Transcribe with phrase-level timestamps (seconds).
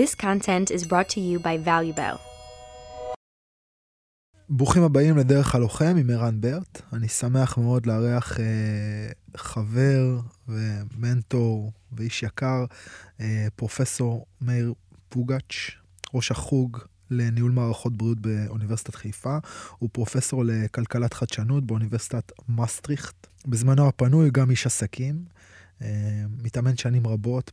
[0.00, 2.18] This content is brought to you by ValueBell.
[4.48, 6.82] ברוכים הבאים לדרך הלוחם עם ערן ברט.
[6.92, 8.46] אני שמח מאוד לארח אה,
[9.36, 12.64] חבר ומנטור ואיש יקר,
[13.20, 14.74] אה, פרופסור מאיר
[15.08, 15.70] פוגאץ',
[16.14, 16.78] ראש החוג
[17.10, 19.38] לניהול מערכות בריאות באוניברסיטת חיפה.
[19.78, 23.26] הוא פרופסור לכלכלת חדשנות באוניברסיטת מסטריכט.
[23.46, 25.24] בזמנו הפנוי גם איש עסקים.
[25.82, 27.52] אה, מתאמן שנים רבות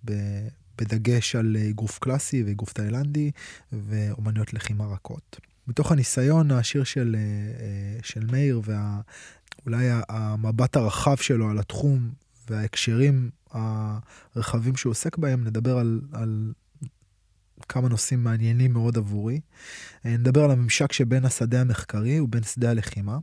[0.78, 3.32] בדגש על אגרוף קלאסי ואגרוף תאילנדי
[3.72, 5.40] ואומנויות לחימה רכות.
[5.68, 12.10] מתוך הניסיון העשיר של, אה, של מאיר ואולי המבט הרחב שלו על התחום
[12.50, 16.54] וההקשרים הרחבים שהוא עוסק בהם, נדבר על, על
[17.70, 19.40] כמה נושאים מעניינים מאוד עבורי.
[20.06, 23.18] אה, נדבר על הממשק שבין השדה המחקרי ובין שדה הלחימה.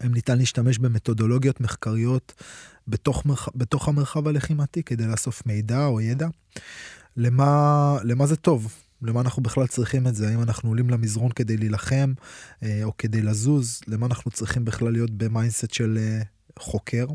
[0.00, 2.34] האם ניתן להשתמש במתודולוגיות מחקריות
[2.88, 3.48] בתוך, מרח...
[3.54, 6.28] בתוך המרחב הלחימתי כדי לאסוף מידע או ידע?
[7.16, 8.74] למה, למה זה טוב?
[9.02, 10.28] למה אנחנו בכלל צריכים את זה?
[10.28, 12.12] האם אנחנו עולים למזרון כדי להילחם
[12.62, 13.80] אה, או כדי לזוז?
[13.86, 16.22] למה אנחנו צריכים בכלל להיות ב mindset של אה,
[16.58, 17.06] חוקר?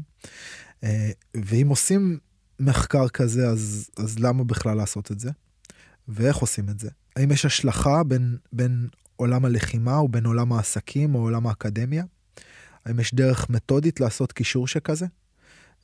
[0.83, 2.19] אה, ואם עושים
[2.59, 5.31] מחקר כזה, אז, אז למה בכלל לעשות את זה?
[6.07, 6.89] ואיך עושים את זה?
[7.15, 12.03] האם יש השלכה בין, בין עולם הלחימה ובין עולם העסקים או עולם האקדמיה?
[12.85, 15.05] האם יש דרך מתודית לעשות קישור שכזה?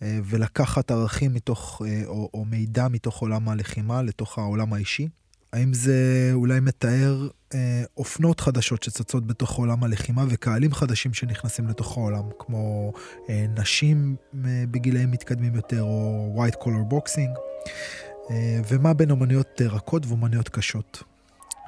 [0.01, 5.07] ולקחת ערכים מתוך, או, או מידע מתוך עולם הלחימה לתוך העולם האישי?
[5.53, 11.97] האם זה אולי מתאר אה, אופנות חדשות שצצות בתוך עולם הלחימה וקהלים חדשים שנכנסים לתוך
[11.97, 12.93] העולם, כמו
[13.29, 17.39] אה, נשים אה, בגילאים מתקדמים יותר, או white collar boxing,
[18.29, 21.03] אה, ומה בין אומנויות רכות ואומנויות קשות.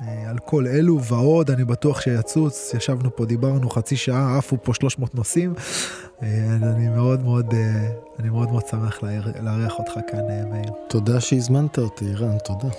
[0.01, 4.73] אה, על כל אלו ועוד, אני בטוח שיצוץ, ישבנו פה, דיברנו חצי שעה, עפו פה
[4.73, 5.53] 300 נושאים.
[6.23, 7.89] אה, אני מאוד מאוד, אה,
[8.19, 9.03] אני מאוד מאוד שמח
[9.41, 10.71] לארח אותך כאן, מאיר.
[10.89, 12.75] תודה שהזמנת אותי, רן, תודה.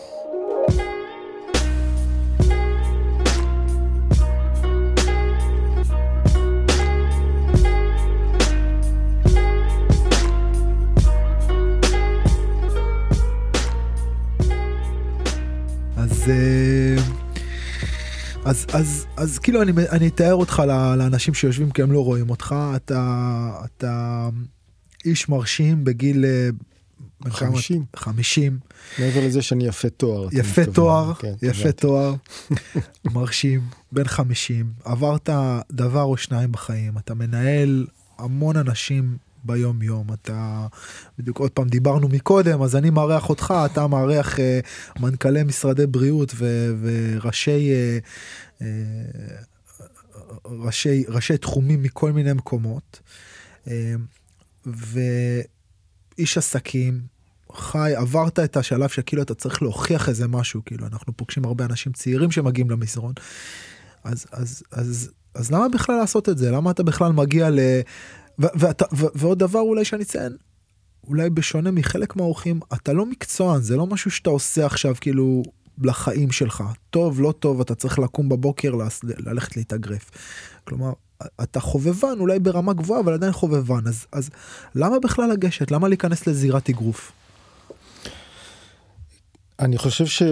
[18.45, 20.63] אז, אז, אז כאילו אני, אני אתאר אותך
[20.99, 24.29] לאנשים שיושבים כי הם לא רואים אותך, אתה, אתה
[25.05, 26.25] איש מרשים בגיל...
[27.29, 27.85] 50.
[27.95, 28.59] אה, 50.
[28.99, 30.29] מעבר לזה שאני יפה תואר.
[30.33, 32.15] יפה תואר, כן, יפה תואר,
[33.05, 33.61] מרשים,
[33.93, 34.73] בן 50.
[34.85, 35.29] עברת
[35.73, 37.87] דבר או שניים בחיים, אתה מנהל
[38.19, 40.67] המון אנשים ביום יום אתה
[41.19, 46.33] בדיוק עוד פעם דיברנו מקודם אז אני מארח אותך אתה מארח uh, מנכ"לי משרדי בריאות
[46.35, 48.65] ו, וראשי uh, uh,
[50.45, 53.01] ראשי ראשי תחומים מכל מיני מקומות.
[53.65, 53.69] uh,
[54.67, 57.01] ואיש עסקים
[57.55, 61.93] חי עברת את השלב שכאילו אתה צריך להוכיח איזה משהו כאילו אנחנו פוגשים הרבה אנשים
[61.93, 63.13] צעירים שמגיעים למסרון.
[64.05, 66.51] אז אז אז אז למה בכלל לעשות את זה?
[66.51, 67.59] למה אתה בכלל מגיע ל...
[68.93, 70.37] ועוד דבר אולי שאני אציין,
[71.07, 75.43] אולי בשונה מחלק מהאורחים, אתה לא מקצוען, זה לא משהו שאתה עושה עכשיו כאילו
[75.83, 76.65] לחיים שלך.
[76.91, 80.11] טוב, לא טוב, אתה צריך לקום בבוקר, ללכת להתאגרף.
[80.65, 80.93] כלומר,
[81.43, 83.87] אתה חובבן, אולי ברמה גבוהה, אבל עדיין חובבן.
[83.87, 84.31] אז, אז
[84.75, 85.71] למה בכלל לגשת?
[85.71, 87.13] למה להיכנס לזירת אגרוף?
[89.59, 90.23] אני חושב ש...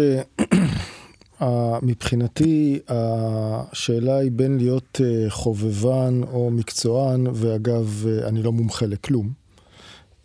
[1.82, 9.32] מבחינתי השאלה היא בין להיות אה, חובבן או מקצוען, ואגב, אה, אני לא מומחה לכלום,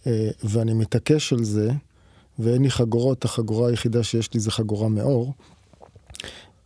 [0.08, 1.72] אה, ואני מתעקש על זה,
[2.40, 5.34] ואין לי חגורות, החגורה היחידה שיש לי זה חגורה מאור,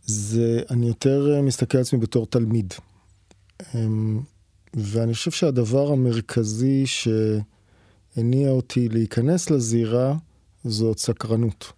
[0.02, 2.74] זה, אני יותר מסתכל על עצמי בתור תלמיד.
[3.74, 4.20] אמ,
[4.74, 10.14] ואני חושב שהדבר המרכזי שהניע אותי להיכנס לזירה
[10.64, 11.77] זאת סקרנות.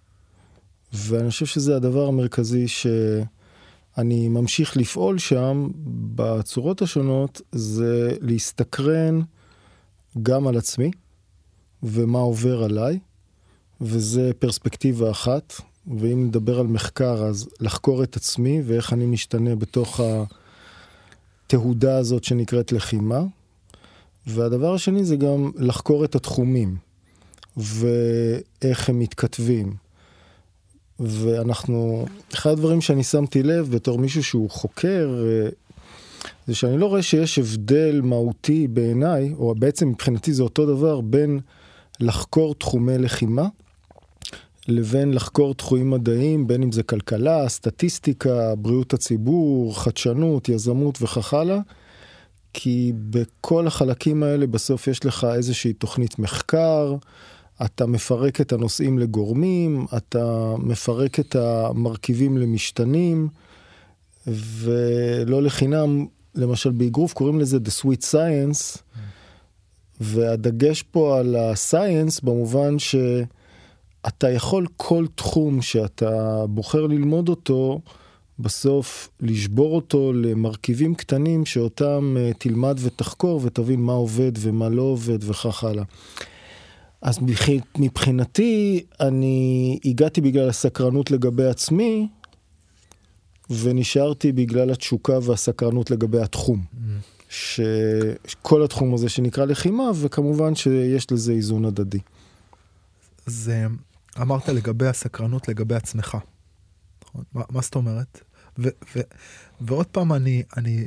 [0.92, 5.68] ואני חושב שזה הדבר המרכזי שאני ממשיך לפעול שם
[6.14, 9.20] בצורות השונות, זה להסתקרן
[10.22, 10.90] גם על עצמי
[11.82, 12.98] ומה עובר עליי,
[13.80, 15.60] וזה פרספקטיבה אחת.
[15.98, 20.00] ואם נדבר על מחקר, אז לחקור את עצמי ואיך אני משתנה בתוך
[21.46, 23.22] התהודה הזאת שנקראת לחימה.
[24.26, 26.76] והדבר השני זה גם לחקור את התחומים
[27.56, 29.74] ואיך הם מתכתבים.
[31.00, 35.48] ואנחנו, אחד הדברים שאני שמתי לב בתור מישהו שהוא חוקר, אה,
[36.46, 41.40] זה שאני לא רואה שיש הבדל מהותי בעיניי, או בעצם מבחינתי זה אותו דבר, בין
[42.00, 43.46] לחקור תחומי לחימה,
[44.68, 51.58] לבין לחקור תחומים מדעיים, בין אם זה כלכלה, סטטיסטיקה, בריאות הציבור, חדשנות, יזמות וכך הלאה.
[52.52, 56.94] כי בכל החלקים האלה בסוף יש לך איזושהי תוכנית מחקר,
[57.64, 63.28] אתה מפרק את הנושאים לגורמים, אתה מפרק את המרכיבים למשתנים,
[64.26, 68.78] ולא לחינם, למשל באגרוף קוראים לזה The Sweet Science,
[70.00, 77.80] והדגש פה על ה-science במובן שאתה יכול כל תחום שאתה בוחר ללמוד אותו,
[78.38, 85.18] בסוף לשבור אותו למרכיבים קטנים שאותם uh, תלמד ותחקור ותבין מה עובד ומה לא עובד
[85.30, 85.84] וכך הלאה.
[87.02, 87.18] אז
[87.78, 92.08] מבחינתי אני הגעתי בגלל הסקרנות לגבי עצמי
[93.50, 96.64] ונשארתי בגלל התשוקה והסקרנות לגבי התחום.
[97.28, 101.98] שכל התחום הזה שנקרא לחימה וכמובן שיש לזה איזון הדדי.
[103.26, 103.66] זה
[104.20, 106.16] אמרת לגבי הסקרנות לגבי עצמך.
[107.34, 108.20] מה, מה זאת אומרת?
[108.58, 109.00] ו, ו,
[109.60, 110.86] ועוד פעם אני, אני,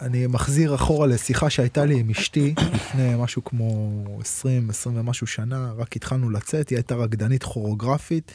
[0.00, 5.72] אני מחזיר אחורה לשיחה שהייתה לי עם אשתי לפני משהו כמו 20, 20 ומשהו שנה,
[5.76, 8.32] רק התחלנו לצאת, היא הייתה רקדנית כוריאוגרפית,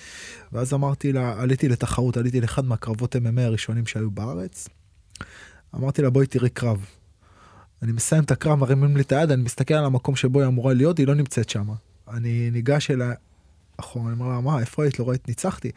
[0.52, 4.68] ואז אמרתי לה, עליתי לתחרות, עליתי לאחד מהקרבות MMA הראשונים שהיו בארץ.
[5.76, 6.86] אמרתי לה, בואי תראי קרב.
[7.82, 10.74] אני מסיים את הקרב, מרימים לי את היד, אני מסתכל על המקום שבו היא אמורה
[10.74, 11.70] להיות, היא לא נמצאת שם.
[12.08, 13.14] אני ניגש אליה
[13.78, 15.00] אחורה, אני אומר לה, מה, איפה היית?
[15.00, 15.28] לא ראית?
[15.28, 15.72] ניצחתי.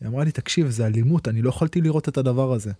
[0.00, 2.72] היא אמרה לי, תקשיב, זה אלימות, אני לא יכולתי לראות את הדבר הזה.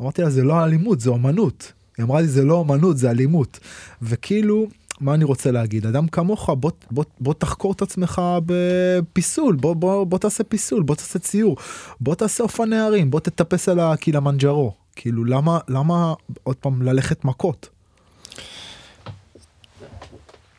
[0.00, 1.72] אמרתי לה, זה לא אלימות, זה אומנות.
[1.98, 3.58] היא אמרה לי, זה לא אומנות, זה אלימות.
[4.02, 4.66] וכאילו,
[5.00, 5.86] מה אני רוצה להגיד?
[5.86, 10.94] אדם כמוך, בוא, בוא, בוא תחקור את עצמך בפיסול, בוא, בוא, בוא תעשה פיסול, בוא
[10.94, 11.56] תעשה ציור,
[12.00, 14.72] בוא תעשה אופני הרים, בוא תטפס על הקילמנג'רו.
[14.96, 17.68] כאילו, למה, למה עוד פעם ללכת מכות?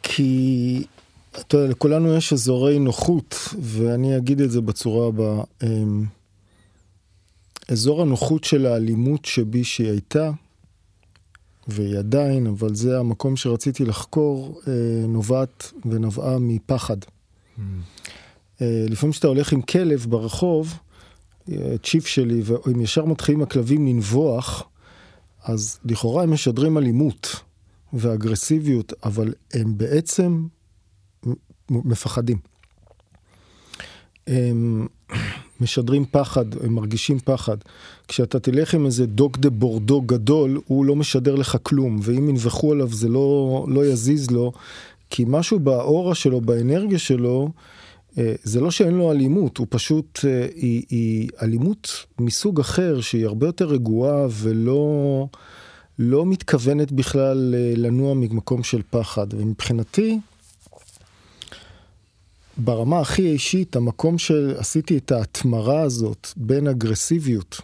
[0.03, 0.83] כי
[1.39, 5.43] אתה יודע, לכולנו יש אזורי נוחות, ואני אגיד את זה בצורה הבאה.
[5.63, 6.03] אמ,
[7.67, 10.31] אזור הנוחות של האלימות שבי שהיא הייתה,
[11.67, 14.73] והיא עדיין, אבל זה המקום שרציתי לחקור, אה,
[15.07, 16.97] נובעת ונבעה מפחד.
[17.01, 17.61] Mm.
[18.61, 20.79] לפעמים כשאתה הולך עם כלב ברחוב,
[21.51, 24.63] אה, צ'יפ שלי, והם ישר מתחילים הכלבים לנבוח,
[25.43, 27.35] אז לכאורה הם משדרים אלימות
[27.93, 30.47] ואגרסיביות, אבל הם בעצם
[31.69, 32.37] מפחדים.
[34.27, 34.87] הם
[35.61, 37.57] משדרים פחד, הם מרגישים פחד.
[38.07, 42.71] כשאתה תלך עם איזה דוג דה בורדו גדול, הוא לא משדר לך כלום, ואם ינבחו
[42.71, 44.51] עליו זה לא, לא יזיז לו,
[45.09, 47.49] כי משהו באורה שלו, באנרגיה שלו,
[48.17, 53.25] אה, זה לא שאין לו אלימות, הוא פשוט, אה, היא, היא אלימות מסוג אחר, שהיא
[53.25, 55.27] הרבה יותר רגועה ולא
[55.99, 59.27] לא מתכוונת בכלל אה, לנוע ממקום של פחד.
[59.33, 60.19] ומבחינתי,
[62.59, 67.61] ברמה הכי אישית, המקום שעשיתי את ההתמרה הזאת בין אגרסיביות,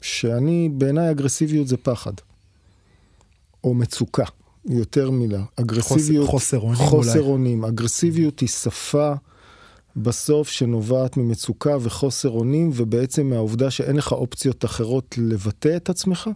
[0.00, 2.12] שאני, בעיניי אגרסיביות זה פחד.
[3.64, 4.24] או מצוקה,
[4.68, 5.42] יותר מילה.
[5.56, 7.64] אגרסיביות, חוסר אונים חוסר אונים.
[7.64, 9.12] אגרסיביות היא שפה
[9.96, 16.30] בסוף שנובעת ממצוקה וחוסר אונים, ובעצם מהעובדה שאין לך אופציות אחרות לבטא את עצמך.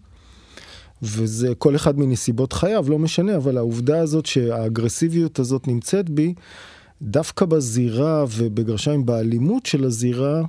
[1.03, 6.35] וזה כל אחד מנסיבות חייו, לא משנה, אבל העובדה הזאת שהאגרסיביות הזאת נמצאת בי,
[7.03, 10.43] דווקא בזירה ובגרשיים באלימות של הזירה,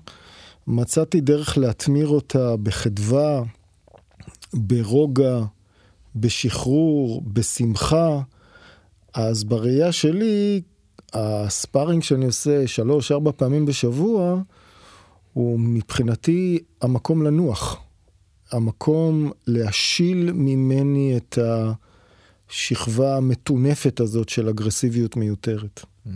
[0.68, 3.44] מצאתי דרך להתמיר אותה בחדווה,
[4.54, 5.44] ברוגע,
[6.16, 8.22] בשחרור, בשמחה.
[9.13, 10.62] אז בראייה שלי,
[11.13, 14.42] הספארינג שאני עושה שלוש-ארבע פעמים בשבוע,
[15.34, 17.78] הוא מבחינתי המקום לנוח.
[18.52, 21.38] המקום להשיל ממני את
[22.50, 25.80] השכבה המטונפת הזאת של אגרסיביות מיותרת.
[26.06, 26.09] Mm.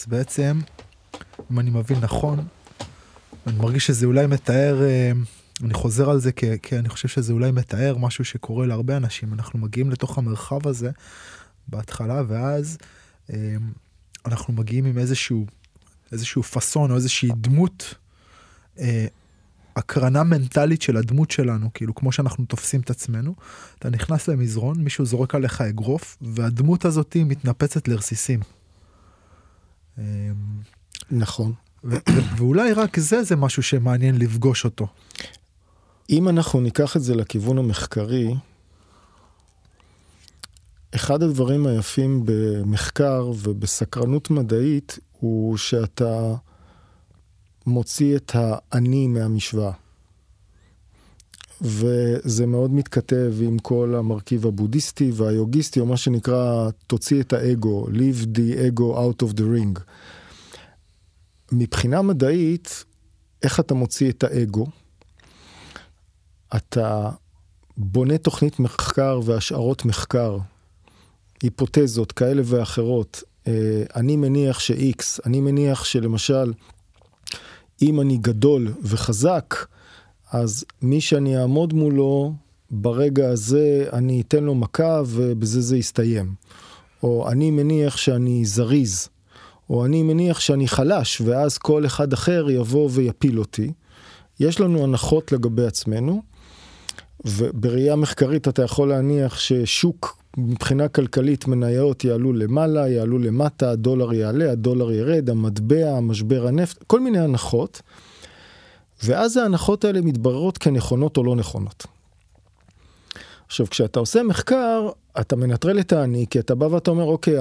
[0.00, 0.60] אז בעצם,
[1.52, 2.46] אם אני מבין נכון,
[3.46, 5.12] אני מרגיש שזה אולי מתאר, אה,
[5.64, 9.34] אני חוזר על זה כי, כי אני חושב שזה אולי מתאר משהו שקורה להרבה אנשים.
[9.34, 10.90] אנחנו מגיעים לתוך המרחב הזה
[11.68, 12.78] בהתחלה, ואז
[13.32, 13.56] אה,
[14.26, 15.46] אנחנו מגיעים עם איזשהו,
[16.12, 17.94] איזשהו פאסון או איזושהי דמות,
[18.78, 19.06] אה,
[19.76, 23.34] הקרנה מנטלית של הדמות שלנו, כאילו כמו שאנחנו תופסים את עצמנו.
[23.78, 28.40] אתה נכנס למזרון, מישהו זורק עליך אגרוף, והדמות הזאת מתנפצת לרסיסים.
[31.10, 31.52] נכון.
[32.36, 34.86] ואולי רק זה, זה משהו שמעניין לפגוש אותו.
[36.10, 38.34] אם אנחנו ניקח את זה לכיוון המחקרי,
[40.94, 46.34] אחד הדברים היפים במחקר ובסקרנות מדעית הוא שאתה
[47.66, 49.72] מוציא את האני מהמשוואה.
[51.60, 58.26] וזה מאוד מתכתב עם כל המרכיב הבודהיסטי והיוגיסטי, או מה שנקרא, תוציא את האגו, leave
[58.36, 59.80] the ego out of the ring.
[61.52, 62.84] מבחינה מדעית,
[63.42, 64.66] איך אתה מוציא את האגו?
[66.56, 67.10] אתה
[67.76, 70.38] בונה תוכנית מחקר והשערות מחקר
[71.42, 76.52] היפותזות כאלה ואחרות, אה, אני מניח ש-X, אני מניח שלמשל,
[77.82, 79.54] אם אני גדול וחזק,
[80.32, 82.32] אז מי שאני אעמוד מולו,
[82.70, 86.34] ברגע הזה אני אתן לו מכה ובזה זה יסתיים.
[87.02, 89.08] או אני מניח שאני זריז,
[89.70, 93.72] או אני מניח שאני חלש, ואז כל אחד אחר יבוא ויפיל אותי.
[94.40, 96.22] יש לנו הנחות לגבי עצמנו,
[97.24, 104.52] ובראייה מחקרית אתה יכול להניח ששוק מבחינה כלכלית מניות יעלו למעלה, יעלו למטה, הדולר יעלה,
[104.52, 107.82] הדולר ירד, המטבע, משבר הנפט, כל מיני הנחות.
[109.02, 111.86] ואז ההנחות האלה מתבררות כנכונות או לא נכונות.
[113.46, 114.88] עכשיו, כשאתה עושה מחקר,
[115.20, 117.34] אתה מנטרל את האני, כי אתה בא ואתה אומר, אוקיי,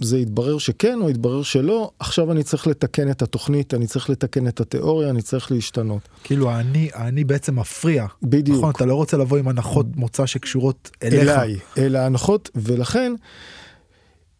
[0.00, 4.48] זה יתברר שכן או יתברר שלא, עכשיו אני צריך לתקן את התוכנית, אני צריך לתקן
[4.48, 6.08] את התיאוריה, אני צריך להשתנות.
[6.24, 8.06] כאילו האני, האני בעצם מפריע.
[8.22, 8.58] בדיוק.
[8.58, 11.28] נכון, אתה לא רוצה לבוא עם הנחות מוצא שקשורות אליך.
[11.28, 13.12] אליי, אל ההנחות, ולכן,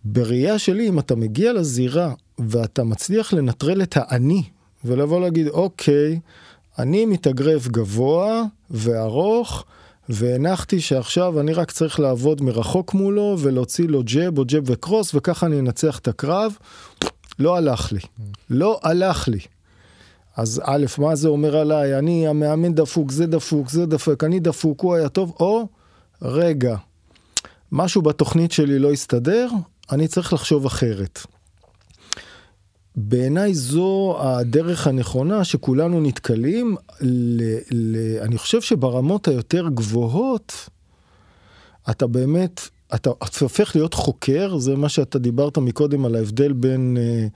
[0.05, 4.43] בראייה שלי, אם אתה מגיע לזירה ואתה מצליח לנטרל את האני,
[4.85, 6.21] ולבוא להגיד, אוקיי,
[6.79, 9.65] אני מתאגרף גבוה וארוך,
[10.09, 15.47] והנחתי שעכשיו אני רק צריך לעבוד מרחוק מולו ולהוציא לו ג'ב או ג'ב וקרוס וככה
[15.47, 16.57] אני אנצח את הקרב.
[17.39, 18.01] לא הלך לי.
[18.51, 19.39] לא הלך לי.
[20.37, 21.99] אז א', מה זה אומר עליי?
[21.99, 25.67] אני המאמן דפוק, זה דפוק, זה דפוק, אני דפוק, הוא היה טוב, או
[26.23, 26.77] רגע,
[27.73, 29.49] משהו בתוכנית שלי לא הסתדר,
[29.93, 31.27] אני צריך לחשוב אחרת.
[32.97, 40.69] בעיניי זו הדרך הנכונה שכולנו נתקלים, ל, ל, אני חושב שברמות היותר גבוהות,
[41.91, 46.97] אתה באמת, אתה, אתה הופך להיות חוקר, זה מה שאתה דיברת מקודם על ההבדל בין
[47.01, 47.27] אה,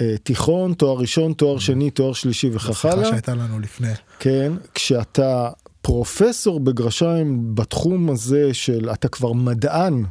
[0.00, 2.94] אה, תיכון, תואר ראשון, תואר שני, תואר שלישי וכך הלאה.
[2.94, 3.92] השיחה שהייתה לנו לפני.
[4.18, 5.50] כן, כשאתה
[5.82, 10.04] פרופסור בגרשיים בתחום הזה של, אתה כבר מדען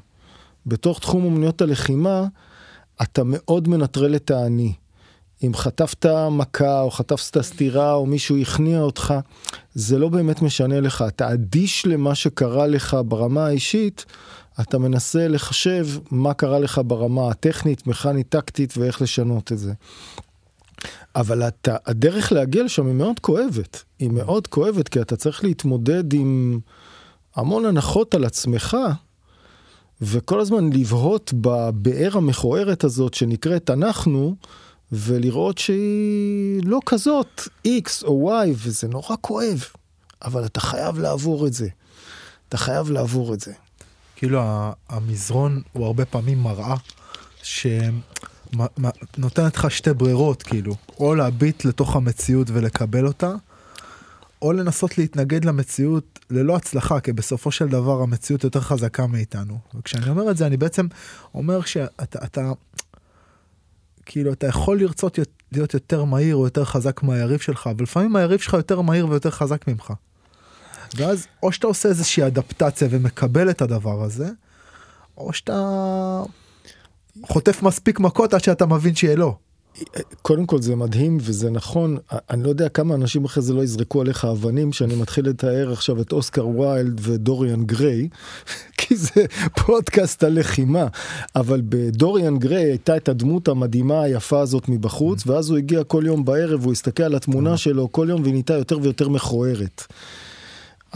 [0.66, 2.28] בתוך תחום אומנויות הלחימה,
[3.02, 4.74] אתה מאוד מנטרל את האני.
[5.44, 9.14] אם חטפת מכה או חטפת סטירה או מישהו הכניע אותך,
[9.74, 11.04] זה לא באמת משנה לך.
[11.08, 14.06] אתה אדיש למה שקרה לך ברמה האישית,
[14.62, 19.74] אתה מנסה לחשב מה קרה לך ברמה הטכנית, מכנית, טקטית ואיך לשנות את זה.
[21.16, 23.84] אבל אתה, הדרך להגיע לשם היא מאוד כואבת.
[24.00, 26.60] היא מאוד כואבת כי אתה צריך להתמודד עם
[27.36, 28.78] המון הנחות על עצמך.
[30.02, 34.36] וכל הזמן לבהות בבאר המכוערת הזאת שנקראת אנחנו,
[34.92, 39.64] ולראות שהיא לא כזאת X או Y, וזה נורא כואב,
[40.24, 41.68] אבל אתה חייב לעבור את זה.
[42.50, 43.54] אתה חייב לעבור את זה.
[44.16, 44.42] כאילו
[44.90, 46.76] המזרון הוא הרבה פעמים מראה
[47.44, 48.66] שנותנת
[49.56, 53.32] לך שתי ברירות, כאילו, או להביט לתוך המציאות ולקבל אותה,
[54.42, 59.60] או לנסות להתנגד למציאות ללא הצלחה, כי בסופו של דבר המציאות יותר חזקה מאיתנו.
[59.76, 60.88] וכשאני אומר את זה, אני בעצם
[61.34, 62.52] אומר שאתה, אתה,
[64.06, 65.20] כאילו, אתה יכול לרצות
[65.52, 69.32] להיות יותר מהיר או יותר חזק מהיריב שלך, אבל לפעמים היריב שלך יותר מהיר ויותר
[69.32, 69.94] חזק ממך.
[70.96, 74.30] ואז או שאתה עושה איזושהי אדפטציה ומקבל את הדבר הזה,
[75.18, 76.22] או שאתה
[77.24, 79.38] חוטף מספיק מכות עד שאתה מבין שיהיה לא.
[80.22, 81.98] קודם כל זה מדהים וזה נכון,
[82.30, 86.02] אני לא יודע כמה אנשים אחרי זה לא יזרקו עליך אבנים שאני מתחיל לתאר עכשיו
[86.02, 88.08] את אוסקר ויילד ודוריאן גריי,
[88.78, 89.26] כי זה
[89.66, 90.88] פודקאסט הלחימה,
[91.36, 96.26] אבל בדוריאן גריי הייתה את הדמות המדהימה היפה הזאת מבחוץ, ואז הוא הגיע כל יום
[96.26, 99.84] בערב, הוא הסתכל על התמונה שלו כל יום והיא נהייתה יותר ויותר מכוערת.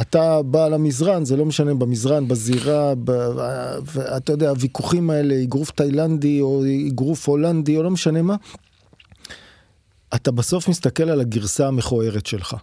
[0.01, 3.12] אתה בא למזרן, זה לא משנה, במזרן, בזירה, ב,
[3.86, 8.36] ואתה יודע, הוויכוחים האלה, אגרוף תאילנדי או אגרוף הולנדי או לא משנה מה,
[10.15, 12.55] אתה בסוף מסתכל על הגרסה המכוערת שלך.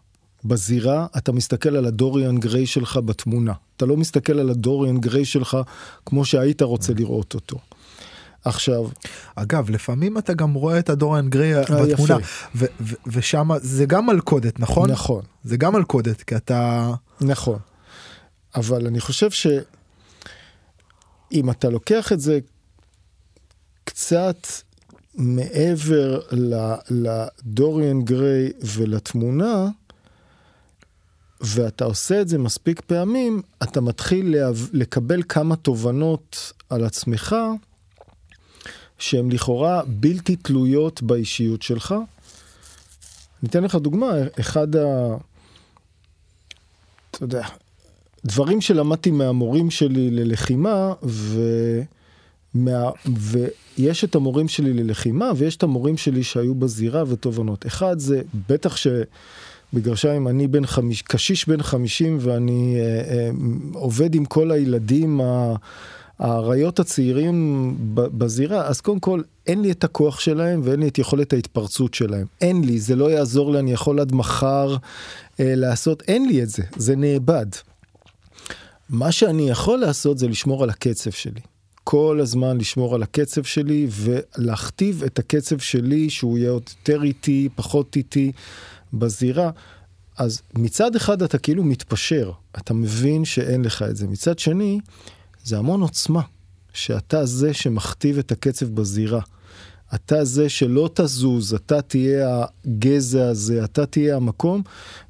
[0.45, 3.53] בזירה אתה מסתכל על הדוריאן גריי שלך בתמונה.
[3.77, 5.57] אתה לא מסתכל על הדוריאן גריי שלך
[6.07, 7.59] כמו שהיית רוצה לראות אותו.
[8.45, 8.89] עכשיו...
[9.35, 12.17] אגב, לפעמים אתה גם רואה את הדוריאן גריי אה, בתמונה,
[13.07, 14.91] ושם זה גם מלכודת, נכון?
[14.91, 15.25] נכון.
[15.45, 16.93] זה גם מלכודת, כי אתה...
[17.21, 17.59] נכון.
[18.55, 19.61] אבל אני חושב שאם
[21.51, 22.39] אתה לוקח את זה
[23.85, 24.47] קצת
[25.17, 26.21] מעבר
[26.91, 29.69] לדוריאן גריי ולתמונה,
[31.41, 34.35] ואתה עושה את זה מספיק פעמים, אתה מתחיל
[34.73, 37.37] לקבל כמה תובנות על עצמך
[38.99, 41.95] שהן לכאורה בלתי תלויות באישיות שלך.
[43.43, 45.17] ניתן לך דוגמה, אחד ה...
[47.11, 47.49] אתה יודע,
[48.25, 51.41] דברים שלמדתי מהמורים שלי ללחימה, ו...
[52.57, 52.91] מה...
[53.07, 57.67] ויש את המורים שלי ללחימה, ויש את המורים שלי שהיו בזירה ותובנות.
[57.67, 61.03] אחד זה, בטח שבגרשיים אני בן חמיש...
[61.03, 63.31] קשיש בן חמישים ואני אה, אה,
[63.73, 65.21] עובד עם כל הילדים.
[66.19, 71.33] האריות הצעירים בזירה, אז קודם כל, אין לי את הכוח שלהם ואין לי את יכולת
[71.33, 72.27] ההתפרצות שלהם.
[72.41, 74.77] אין לי, זה לא יעזור לי, אני יכול עד מחר
[75.41, 77.47] אה, לעשות, אין לי את זה, זה נאבד.
[78.91, 81.41] מה שאני יכול לעשות זה לשמור על הקצב שלי.
[81.89, 87.97] כל הזמן לשמור על הקצב שלי ולהכתיב את הקצב שלי שהוא יהיה יותר איטי, פחות
[87.97, 88.33] איטי
[88.93, 89.51] בזירה.
[90.19, 94.07] אז מצד אחד אתה כאילו מתפשר, אתה מבין שאין לך את זה.
[94.07, 94.79] מצד שני,
[95.45, 96.21] זה המון עוצמה,
[96.73, 99.21] שאתה זה שמכתיב את הקצב בזירה.
[99.95, 104.63] אתה זה שלא תזוז, אתה תהיה הגזע הזה, אתה תהיה המקום,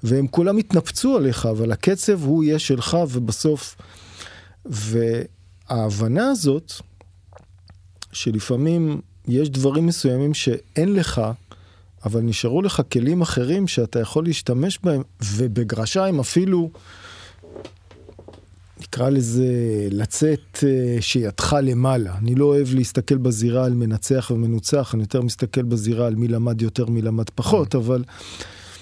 [0.03, 3.77] והם כולם יתנפצו עליך, אבל הקצב הוא יהיה שלך, ובסוף...
[5.71, 6.73] וההבנה הזאת,
[8.13, 11.23] שלפעמים יש דברים מסוימים שאין לך,
[12.05, 16.71] אבל נשארו לך כלים אחרים שאתה יכול להשתמש בהם, ובגרשיים אפילו,
[18.81, 19.47] נקרא לזה,
[19.91, 22.19] לצאת אה, שידך למעלה.
[22.19, 26.63] אני לא אוהב להסתכל בזירה על מנצח ומנוצח, אני יותר מסתכל בזירה על מי למד
[26.63, 27.79] יותר, מי למד פחות, mm.
[27.79, 28.05] אבל...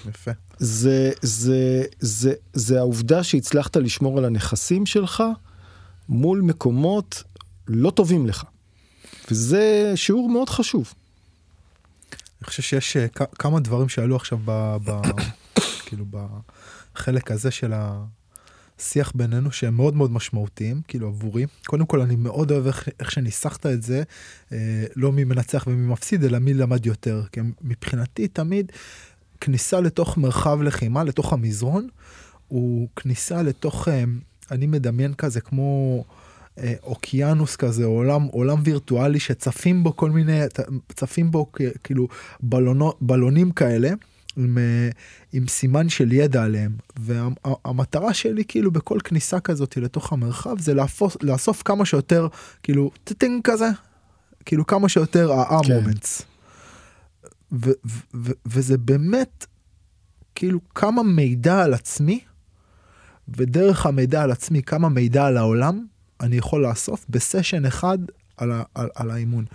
[0.09, 0.31] יפה.
[0.57, 5.23] זה, זה, זה, זה העובדה שהצלחת לשמור על הנכסים שלך
[6.09, 7.23] מול מקומות
[7.67, 8.43] לא טובים לך.
[9.31, 10.93] וזה שיעור מאוד חשוב.
[12.41, 15.01] אני חושב שיש uh, כמה דברים שעלו עכשיו ב, ב,
[15.85, 16.05] כאילו
[16.95, 17.73] בחלק הזה של
[18.79, 23.11] השיח בינינו שהם מאוד מאוד משמעותיים כאילו עבורי קודם כל אני מאוד אוהב איך, איך
[23.11, 24.03] שניסחת את זה
[24.51, 28.71] אה, לא מי מנצח ומי מפסיד אלא מי למד יותר כי מבחינתי תמיד
[29.41, 31.87] כניסה לתוך מרחב לחימה לתוך המזרון
[32.47, 34.03] הוא כניסה לתוך אה,
[34.51, 36.03] אני מדמיין כזה כמו.
[36.59, 40.39] אה, אוקיינוס כזה עולם עולם וירטואלי שצפים בו כל מיני
[40.89, 41.51] צפים בו
[41.83, 42.07] כאילו
[42.39, 43.89] בלונו, בלונים כאלה.
[44.37, 44.89] עם, אה,
[45.33, 51.17] עם סימן של ידע עליהם והמטרה שלי כאילו בכל כניסה כזאת לתוך המרחב זה לאפוס,
[51.21, 52.27] לאסוף כמה שיותר
[52.63, 53.69] כאילו טטינג כזה
[54.45, 56.23] כאילו כמה שיותר ה-moments.
[57.51, 57.71] כן.
[58.45, 59.45] וזה באמת
[60.35, 62.19] כאילו כמה מידע על עצמי
[63.37, 65.85] ודרך המידע על עצמי כמה מידע על העולם
[66.21, 67.97] אני יכול לאסוף בסשן אחד
[68.37, 69.45] על, על, על האימון.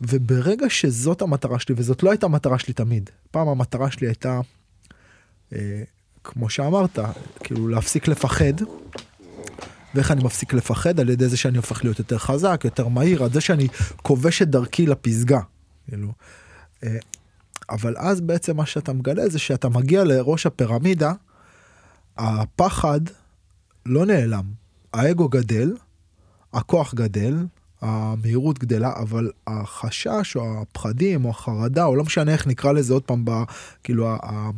[0.00, 4.40] וברגע שזאת המטרה שלי, וזאת לא הייתה המטרה שלי תמיד, פעם המטרה שלי הייתה,
[5.52, 5.82] אה,
[6.24, 6.98] כמו שאמרת,
[7.40, 8.52] כאילו להפסיק לפחד.
[9.94, 11.00] ואיך אני מפסיק לפחד?
[11.00, 14.50] על ידי זה שאני הופך להיות יותר חזק, יותר מהיר, על זה שאני כובש את
[14.50, 15.40] דרכי לפסגה.
[15.88, 16.12] כאילו.
[16.84, 16.96] אה,
[17.70, 21.12] אבל אז בעצם מה שאתה מגלה זה שאתה מגיע לראש הפירמידה,
[22.16, 23.00] הפחד
[23.86, 24.44] לא נעלם.
[24.92, 25.76] האגו גדל,
[26.52, 27.46] הכוח גדל,
[27.80, 33.02] המהירות גדלה, אבל החשש או הפחדים או החרדה, או לא משנה איך נקרא לזה עוד
[33.02, 33.30] פעם, ב,
[33.84, 34.50] כאילו ה,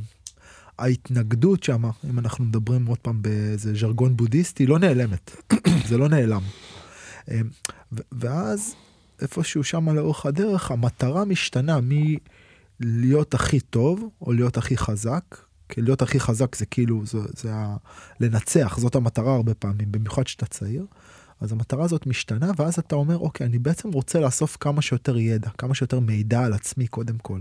[0.78, 5.36] ההתנגדות שם, אם אנחנו מדברים עוד פעם באיזה ז'רגון בודהיסטי, לא נעלמת,
[5.88, 6.42] זה לא נעלם.
[7.30, 7.48] אמ,
[8.12, 8.74] ואז
[9.22, 11.78] איפשהו שם לאורך הדרך, המטרה משתנה
[12.80, 15.36] מלהיות הכי טוב או להיות הכי חזק,
[15.76, 17.76] להיות הכי חזק זה כאילו, זה, זה ה...
[18.20, 20.86] לנצח, זאת המטרה הרבה פעמים, במיוחד שאתה צעיר.
[21.40, 25.50] אז המטרה הזאת משתנה, ואז אתה אומר, אוקיי, אני בעצם רוצה לאסוף כמה שיותר ידע,
[25.58, 27.40] כמה שיותר מידע על עצמי קודם כל.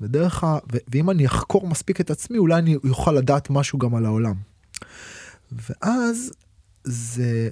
[0.00, 0.58] ודרך ה...
[0.72, 0.76] ו...
[0.88, 4.34] ואם אני אחקור מספיק את עצמי, אולי אני אוכל לדעת משהו גם על העולם.
[5.52, 6.32] ואז
[6.84, 7.50] זה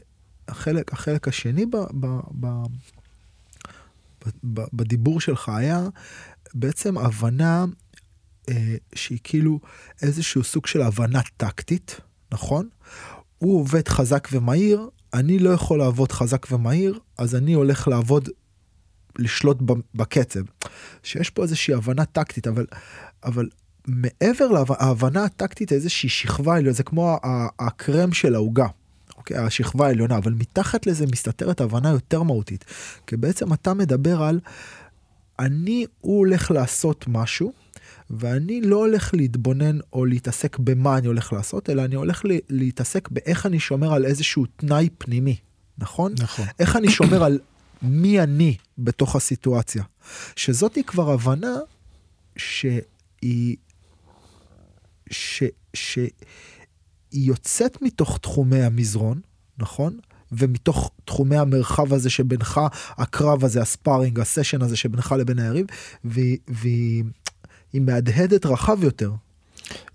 [0.48, 1.76] החלק, החלק השני ב...
[1.76, 2.06] ב...
[2.40, 2.46] ב...
[4.44, 4.60] ב...
[4.72, 5.88] בדיבור שלך היה
[6.54, 7.64] בעצם הבנה
[8.48, 9.60] אה, שהיא כאילו
[10.02, 12.00] איזשהו סוג של הבנה טקטית,
[12.32, 12.68] נכון?
[13.38, 18.28] הוא עובד חזק ומהיר, אני לא יכול לעבוד חזק ומהיר, אז אני הולך לעבוד,
[19.18, 19.58] לשלוט
[19.94, 20.40] בקצב.
[21.02, 22.66] שיש פה איזושהי הבנה טקטית, אבל,
[23.24, 23.48] אבל
[23.86, 27.18] מעבר להבנה הטקטית, איזושהי שכבה זה כמו
[27.58, 28.66] הקרם של העוגה.
[29.16, 32.64] אוקיי, השכבה העליונה, אבל מתחת לזה מסתתרת הבנה יותר מהותית.
[33.06, 34.40] כי בעצם אתה מדבר על,
[35.38, 37.52] אני, הוא הולך לעשות משהו,
[38.12, 43.46] ואני לא הולך להתבונן או להתעסק במה אני הולך לעשות, אלא אני הולך להתעסק באיך
[43.46, 45.36] אני שומר על איזשהו תנאי פנימי,
[45.78, 46.14] נכון?
[46.18, 46.46] נכון.
[46.58, 47.38] איך אני שומר על
[47.82, 49.84] מי אני בתוך הסיטואציה.
[50.36, 51.56] שזאת היא כבר הבנה
[52.36, 53.56] שהיא,
[55.10, 55.42] ש,
[55.74, 56.02] שהיא
[57.12, 59.20] יוצאת מתוך תחומי המזרון,
[59.58, 59.98] נכון?
[60.32, 65.66] ומתוך תחומי המרחב הזה שבינך, הקרב הזה, הספארינג, הסשן הזה שבינך לבין היריב,
[66.48, 67.04] והיא
[67.72, 69.12] היא מהדהדת רחב יותר.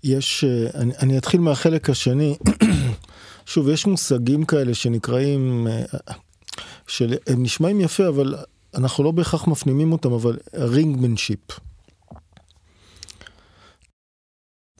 [0.04, 2.36] יש, אה, אני, אני אתחיל מהחלק השני.
[3.46, 6.14] שוב, יש מושגים כאלה שנקראים, אה,
[6.86, 8.34] שהם נשמעים יפה, אבל
[8.74, 11.40] אנחנו לא בהכרח מפנימים אותם, אבל רינגמנשיפ.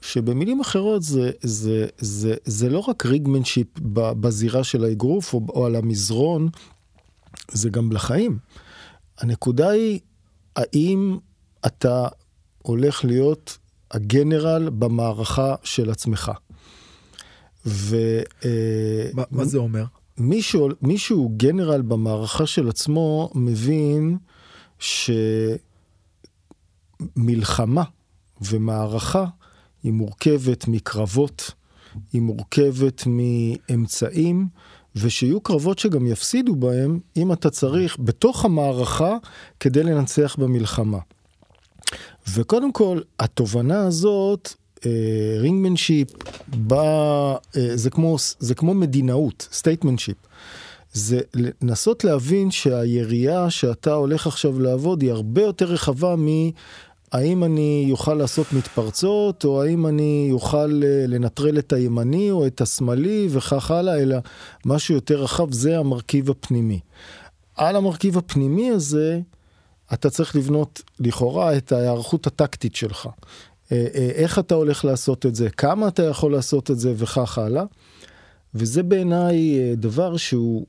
[0.00, 5.76] שבמילים אחרות זה, זה, זה, זה לא רק ריגמנשיפ בזירה של האגרוף או, או על
[5.76, 6.48] המזרון,
[7.50, 8.38] זה גם לחיים.
[9.18, 10.00] הנקודה היא,
[10.56, 11.18] האם
[11.66, 12.08] אתה
[12.62, 13.58] הולך להיות
[13.90, 16.32] הגנרל במערכה של עצמך.
[17.66, 17.96] ו...
[19.14, 19.84] מה, מה זה אומר?
[20.18, 24.18] מישהו, מישהו גנרל במערכה של עצמו מבין
[27.18, 27.84] שמלחמה
[28.40, 29.24] ומערכה
[29.82, 31.50] היא מורכבת מקרבות,
[32.12, 34.48] היא מורכבת מאמצעים,
[34.96, 39.16] ושיהיו קרבות שגם יפסידו בהם, אם אתה צריך, בתוך המערכה,
[39.60, 40.98] כדי לנצח במלחמה.
[42.34, 44.54] וקודם כל, התובנה הזאת,
[45.40, 46.08] ringmanship,
[46.72, 47.90] אה, אה, זה,
[48.38, 50.16] זה כמו מדינאות, statesmanship.
[50.92, 56.50] זה לנסות להבין שהירייה שאתה הולך עכשיו לעבוד היא הרבה יותר רחבה מ...
[57.12, 62.60] האם אני יוכל לעשות מתפרצות, או האם אני יוכל אה, לנטרל את הימני או את
[62.60, 64.16] השמאלי וכך הלאה, אלא
[64.66, 66.80] משהו יותר רחב, זה המרכיב הפנימי.
[67.56, 69.20] על המרכיב הפנימי הזה,
[69.92, 73.08] אתה צריך לבנות לכאורה את ההיערכות הטקטית שלך.
[73.72, 77.38] אה, אה, איך אתה הולך לעשות את זה, כמה אתה יכול לעשות את זה וכך
[77.38, 77.64] הלאה.
[78.54, 80.66] וזה בעיניי דבר שהוא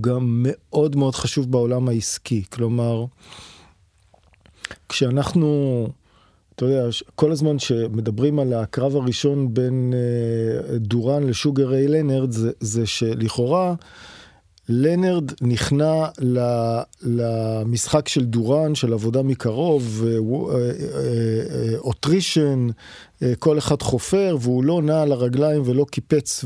[0.00, 2.42] גם מאוד מאוד חשוב בעולם העסקי.
[2.52, 3.04] כלומר,
[4.88, 5.86] כשאנחנו,
[6.54, 12.50] אתה יודע, כל הזמן שמדברים על הקרב הראשון בין אה, דורן לשוגר ריי לנרד, זה,
[12.60, 13.74] זה שלכאורה
[14.68, 16.06] לנרד נכנע
[17.02, 20.04] למשחק של דורן, של עבודה מקרוב,
[21.78, 22.66] אוטרישן,
[23.38, 26.44] כל אחד חופר, והוא לא נע על הרגליים ולא קיפץ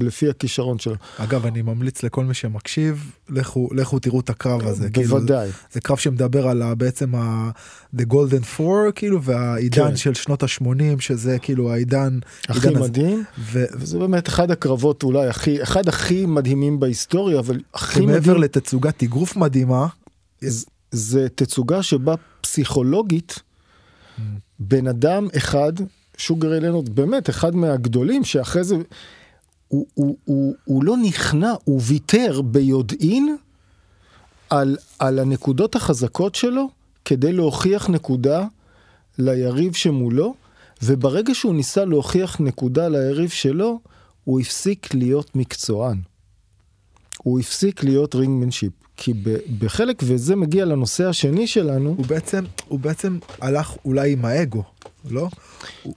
[0.00, 0.94] לפי הכישרון שלו.
[1.16, 4.88] אגב, אני ממליץ לכל מי שמקשיב, לכו, לכו תראו את הקרב הזה.
[4.94, 5.38] בוודאי.
[5.38, 7.50] כאילו, זה קרב שמדבר על בעצם ה...
[7.96, 9.96] The Golden Four, כאילו, והעידן כן.
[9.96, 12.18] של שנות ה-80, שזה כאילו העידן...
[12.48, 13.64] הכי מדהים, ו...
[13.72, 18.14] וזה באמת אחד הקרבות אולי הכי, אחד הכי מדהימים בהיסטוריה, אבל הכי מדהים...
[18.14, 19.86] מעבר לתצוגת אגרוף מדהימה.
[20.40, 24.20] זה, זה תצוגה שבה פסיכולוגית, mm.
[24.58, 25.72] בן אדם אחד
[26.18, 28.76] שוגר אלינו באמת אחד מהגדולים שאחרי זה
[29.68, 33.36] הוא, הוא, הוא, הוא לא נכנע, הוא ויתר ביודעין
[34.50, 36.68] על, על הנקודות החזקות שלו
[37.04, 38.46] כדי להוכיח נקודה
[39.18, 40.34] ליריב שמולו,
[40.82, 43.80] וברגע שהוא ניסה להוכיח נקודה ליריב שלו,
[44.24, 46.00] הוא הפסיק להיות מקצוען.
[47.22, 48.72] הוא הפסיק להיות רינגמנשיפ.
[48.96, 49.12] כי
[49.58, 51.94] בחלק, וזה מגיע לנושא השני שלנו.
[51.96, 54.62] הוא בעצם, הוא בעצם הלך אולי עם האגו,
[55.12, 55.28] לא?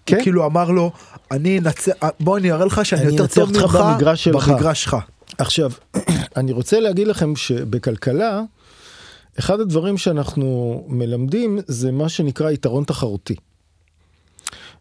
[0.06, 0.16] כן.
[0.16, 0.92] הוא כאילו אמר לו,
[1.32, 4.50] אני אנצח, בוא אני אראה לך שאני יותר טוב ממך במגרש שלך.
[4.50, 4.98] במגרש שלך.
[5.38, 5.72] עכשיו,
[6.38, 8.42] אני רוצה להגיד לכם שבכלכלה,
[9.40, 13.36] אחד הדברים שאנחנו מלמדים זה מה שנקרא יתרון תחרותי.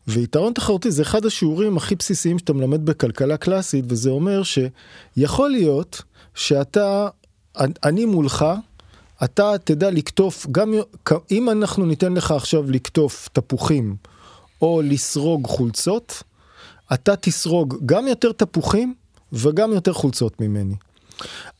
[0.09, 6.03] ויתרון תחרותי זה אחד השיעורים הכי בסיסיים שאתה מלמד בכלכלה קלאסית, וזה אומר שיכול להיות
[6.35, 7.09] שאתה,
[7.59, 8.45] אני מולך,
[9.25, 10.75] אתה תדע לקטוף, גם
[11.31, 13.97] אם אנחנו ניתן לך עכשיו לקטוף תפוחים
[14.63, 16.23] או לסרוג חולצות,
[16.95, 18.95] אתה תסרוג גם יותר תפוחים
[19.33, 20.75] וגם יותר חולצות ממני.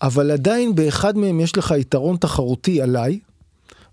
[0.03, 3.19] אבל עדיין באחד מהם יש לך יתרון תחרותי עליי,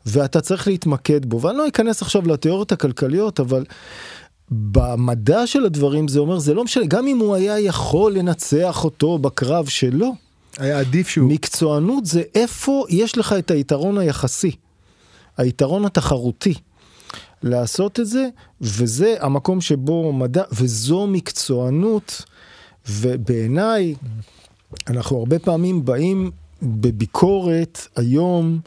[0.05, 1.41] ואתה צריך להתמקד בו.
[1.41, 3.63] ואני לא אכנס עכשיו לתיאוריות הכלכליות, אבל
[4.51, 9.17] במדע של הדברים זה אומר, זה לא משנה, גם אם הוא היה יכול לנצח אותו
[9.17, 10.11] בקרב שלו,
[10.57, 11.29] היה עדיף שהוא...
[11.29, 14.51] מקצוענות זה איפה יש לך את היתרון היחסי,
[15.37, 16.53] היתרון התחרותי.
[17.43, 18.27] לעשות את זה,
[18.61, 22.21] וזה המקום שבו מדע, וזו מקצוענות,
[22.89, 23.95] ובעיניי,
[24.87, 28.59] אנחנו הרבה פעמים באים בביקורת היום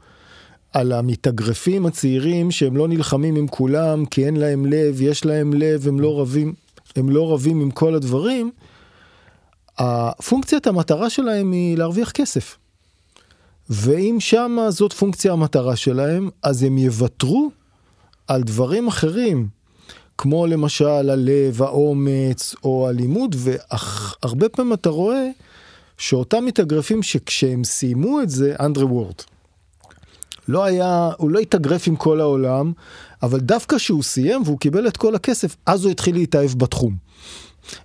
[0.73, 5.89] על המתאגרפים הצעירים שהם לא נלחמים עם כולם כי אין להם לב, יש להם לב,
[5.89, 6.55] הם לא רבים,
[6.97, 8.51] הם לא רבים עם כל הדברים.
[9.79, 12.57] הפונקציית המטרה שלהם היא להרוויח כסף.
[13.71, 17.51] ואם שמה זאת פונקציה המטרה שלהם, אז הם יוותרו
[18.31, 19.49] על דברים אחרים,
[20.19, 25.27] כמו למשל הלב, האומץ או הלימוד, והרבה פעמים אתה רואה
[25.99, 29.15] שאותם מתאגרפים שכשהם סיימו את זה, אנדרי וורד.
[30.49, 32.73] לא היה, הוא לא התאגרף עם כל העולם,
[33.23, 36.97] אבל דווקא כשהוא סיים והוא קיבל את כל הכסף, אז הוא התחיל להתאהב בתחום.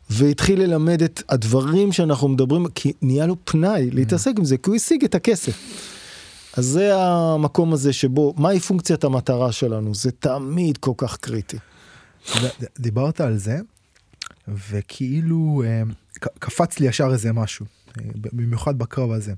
[0.10, 4.76] והתחיל ללמד את הדברים שאנחנו מדברים, כי נהיה לו פנאי להתעסק עם זה, כי הוא
[4.76, 5.62] השיג את הכסף.
[6.58, 9.96] אז זה המקום הזה שבו, מהי פונקציית המטרה שלנו?
[9.96, 11.58] זה תמיד כל כך קריטי.
[12.80, 13.58] דיברת על זה,
[14.48, 15.84] וכאילו אה,
[16.40, 17.66] קפץ לי ישר איזה משהו,
[17.98, 19.34] אה, במיוחד בקרב הזה.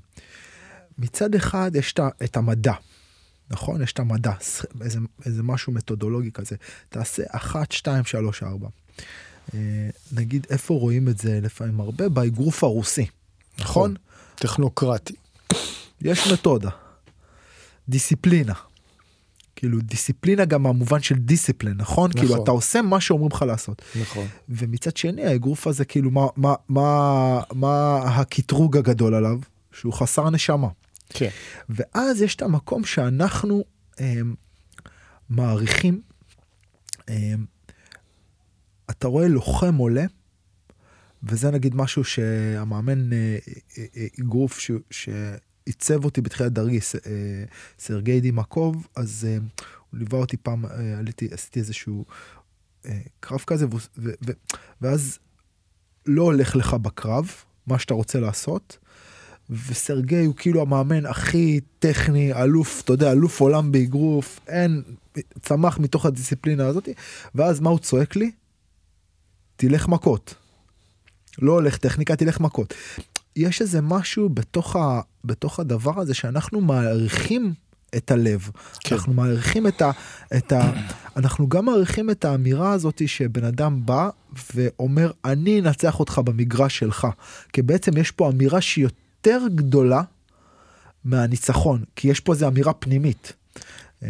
[0.98, 2.72] מצד אחד יש את המדע,
[3.50, 3.82] נכון?
[3.82, 4.32] יש את המדע,
[4.80, 6.56] איזה, איזה משהו מתודולוגי כזה.
[6.88, 8.68] תעשה אחת, שתיים, שלוש, ארבע.
[9.54, 12.08] אה, נגיד איפה רואים את זה לפעמים הרבה?
[12.08, 13.06] באגרוף הרוסי,
[13.58, 13.94] נכון?
[14.34, 15.14] טכנוקרטי.
[16.00, 16.70] יש מתודה.
[17.88, 18.54] דיסציפלינה.
[19.56, 22.12] כאילו דיסציפלינה גם במובן של דיסציפלין נכון?
[22.12, 22.42] כאילו נכון.
[22.42, 23.82] אתה עושה מה שאומרים לך לעשות.
[24.00, 24.26] נכון.
[24.48, 29.38] ומצד שני האגרוף הזה כאילו מה מה מה מה הקטרוג הגדול עליו
[29.72, 30.68] שהוא חסר נשמה.
[31.08, 31.28] כן.
[31.68, 33.64] ואז יש את המקום שאנחנו
[33.98, 34.34] הם,
[35.30, 36.00] מעריכים.
[37.08, 37.46] הם,
[38.90, 40.04] אתה רואה לוחם עולה,
[41.22, 43.38] וזה נגיד משהו שהמאמן אה,
[43.78, 44.58] אה, אה, אגרוף
[44.90, 45.10] ש-
[45.68, 47.00] שעיצב אותי בתחילת דרגי, ס- אה,
[47.78, 49.38] סרגי דימקוב, אז אה,
[49.90, 52.04] הוא ליווה אותי פעם, אה, עליתי, עשיתי איזשהו
[53.20, 54.32] קרב כזה, והוא- ו- ו-
[54.82, 55.18] ואז
[56.06, 57.30] לא הולך לך בקרב,
[57.66, 58.78] מה שאתה רוצה לעשות.
[59.50, 64.82] וסרגי הוא כאילו המאמן הכי טכני, אלוף, אתה יודע, אלוף עולם באגרוף, אין,
[65.42, 66.88] צמח מתוך הדיסציפלינה הזאת,
[67.34, 68.30] ואז מה הוא צועק לי?
[69.56, 70.34] תלך מכות.
[71.42, 72.74] לא הולך טכניקה, תלך מכות.
[73.38, 77.54] יש איזה משהו בתוך, ה, בתוך הדבר הזה שאנחנו מעריכים
[77.96, 78.50] את הלב.
[78.80, 78.94] כן.
[78.94, 79.90] אנחנו מעריכים את ה,
[80.36, 80.72] את ה...
[81.16, 84.08] אנחנו גם מעריכים את האמירה הזאת שבן אדם בא
[84.54, 87.06] ואומר, אני אנצח אותך במגרש שלך.
[87.52, 90.02] כי בעצם יש פה אמירה שהיא יותר גדולה
[91.04, 93.32] מהניצחון, כי יש פה איזו אמירה פנימית.
[94.02, 94.08] אמ,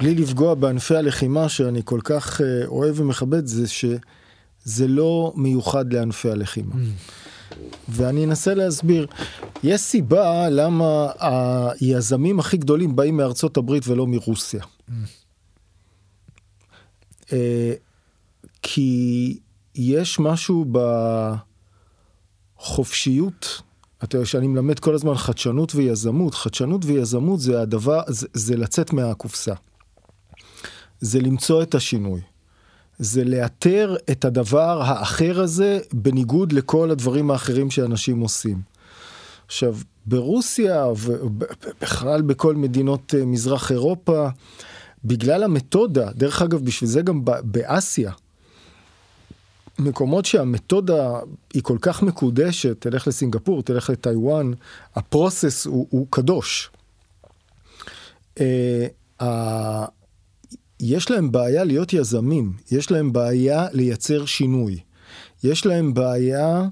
[0.00, 6.30] בלי לפגוע בענפי הלחימה שאני כל כך אה, אוהב ומכבד, זה שזה לא מיוחד לענפי
[6.30, 6.74] הלחימה.
[7.88, 9.06] ואני אנסה להסביר.
[9.62, 11.08] יש סיבה למה
[11.80, 14.64] היזמים הכי גדולים באים מארצות הברית ולא מרוסיה.
[17.32, 17.72] אה,
[18.62, 19.38] כי
[19.74, 20.64] יש משהו
[22.58, 23.62] בחופשיות,
[24.04, 28.92] אתה יודע, שאני מלמד כל הזמן חדשנות ויזמות, חדשנות ויזמות זה הדבר, זה, זה לצאת
[28.92, 29.54] מהקופסה.
[31.00, 32.20] זה למצוא את השינוי.
[33.00, 38.60] זה לאתר את הדבר האחר הזה בניגוד לכל הדברים האחרים שאנשים עושים.
[39.46, 44.28] עכשיו, ברוסיה ובכלל בכל מדינות אה, מזרח אירופה,
[45.04, 48.12] בגלל המתודה, דרך אגב, בשביל זה גם באסיה,
[49.78, 51.18] מקומות שהמתודה
[51.54, 54.52] היא כל כך מקודשת, תלך לסינגפור, תלך לטיוואן,
[54.94, 56.70] הפרוסס הוא, הוא קדוש.
[59.20, 59.99] ה-
[60.80, 64.78] יש להם בעיה להיות יזמים, יש להם בעיה לייצר שינוי.
[65.44, 66.68] יש להם בעיה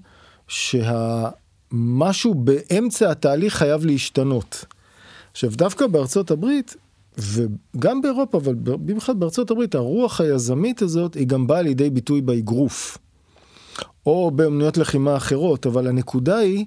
[0.48, 4.64] שהמשהו באמצע התהליך חייב להשתנות.
[5.32, 6.76] עכשיו, דווקא בארצות הברית,
[7.18, 12.98] וגם באירופה, אבל במיוחד בארצות הברית, הרוח היזמית הזאת היא גם באה לידי ביטוי באגרוף.
[14.06, 16.64] או באמנויות לחימה אחרות, אבל הנקודה היא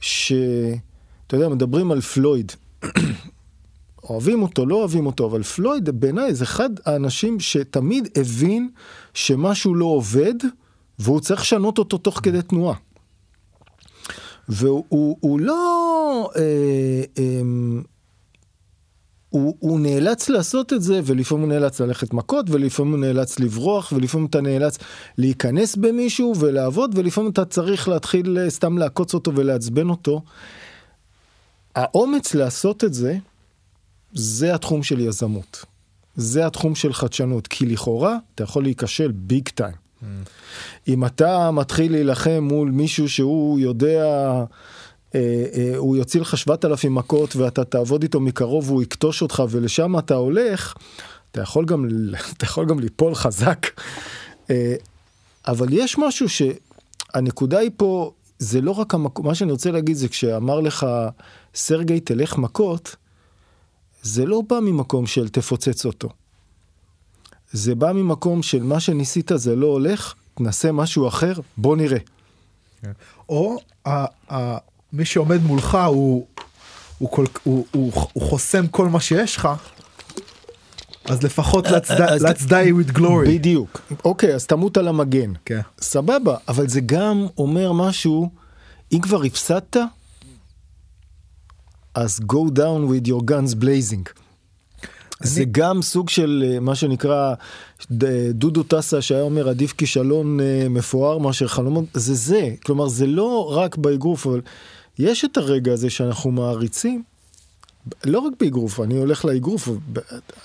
[0.00, 2.52] שאתה יודע, מדברים על פלויד.
[4.10, 8.68] אוהבים אותו, לא אוהבים אותו, אבל פלויד בעיניי זה אחד האנשים שתמיד הבין
[9.14, 10.34] שמשהו לא עובד,
[10.98, 12.74] והוא צריך לשנות אותו תוך כדי תנועה.
[14.48, 16.30] והוא הוא, הוא לא...
[16.36, 17.40] אה, אה,
[19.30, 23.92] הוא, הוא נאלץ לעשות את זה, ולפעמים הוא נאלץ ללכת מכות, ולפעמים הוא נאלץ לברוח,
[23.92, 24.78] ולפעמים אתה נאלץ
[25.18, 30.22] להיכנס במישהו ולעבוד, ולפעמים אתה צריך להתחיל אה, סתם לעקוץ אותו ולעצבן אותו.
[31.74, 33.16] האומץ לעשות את זה,
[34.12, 35.64] זה התחום של יזמות.
[36.16, 39.74] זה התחום של חדשנות, כי לכאורה אתה יכול להיכשל ביג טיים.
[40.02, 40.04] Mm.
[40.88, 44.04] אם אתה מתחיל להילחם מול מישהו שהוא יודע,
[45.14, 49.98] אה, אה, הוא יוציא לך 7,000 מכות ואתה תעבוד איתו מקרוב והוא יקטוש אותך ולשם
[49.98, 50.74] אתה הולך,
[51.30, 51.88] אתה יכול גם,
[52.36, 53.66] אתה יכול גם ליפול חזק.
[54.50, 54.74] אה,
[55.48, 60.08] אבל יש משהו שהנקודה היא פה, זה לא רק המקום, מה שאני רוצה להגיד זה
[60.08, 60.86] כשאמר לך
[61.54, 62.96] סרגי תלך מכות,
[64.08, 66.08] זה לא בא ממקום של תפוצץ אותו.
[67.52, 71.98] זה בא ממקום של מה שניסית זה לא הולך, תנסה משהו אחר, בוא נראה.
[73.28, 74.58] או ה- ה-
[74.92, 76.26] מי שעומד מולך הוא,
[76.98, 79.48] הוא, כל, הוא, הוא, הוא חוסם כל מה שיש לך,
[81.04, 82.50] אז לפחות let's, die, אז- let's die
[82.92, 83.28] with glory.
[83.28, 83.80] בדיוק.
[84.04, 85.32] אוקיי, אז תמות על המגן.
[85.44, 85.60] כן.
[85.80, 88.30] סבבה, אבל זה גם אומר משהו,
[88.92, 89.76] אם כבר הפסדת,
[91.98, 94.20] אז go down with your guns blazing.
[95.22, 97.34] זה גם סוג של אה, מה שנקרא
[98.30, 103.56] דודו טסה שהיה אומר עדיף כישלון אה, מפואר מאשר חלומות זה זה כלומר זה לא
[103.56, 104.40] רק באגרוף אבל
[104.98, 107.02] יש את הרגע הזה שאנחנו מעריצים.
[108.04, 109.68] לא רק באגרוף אני הולך לאגרוף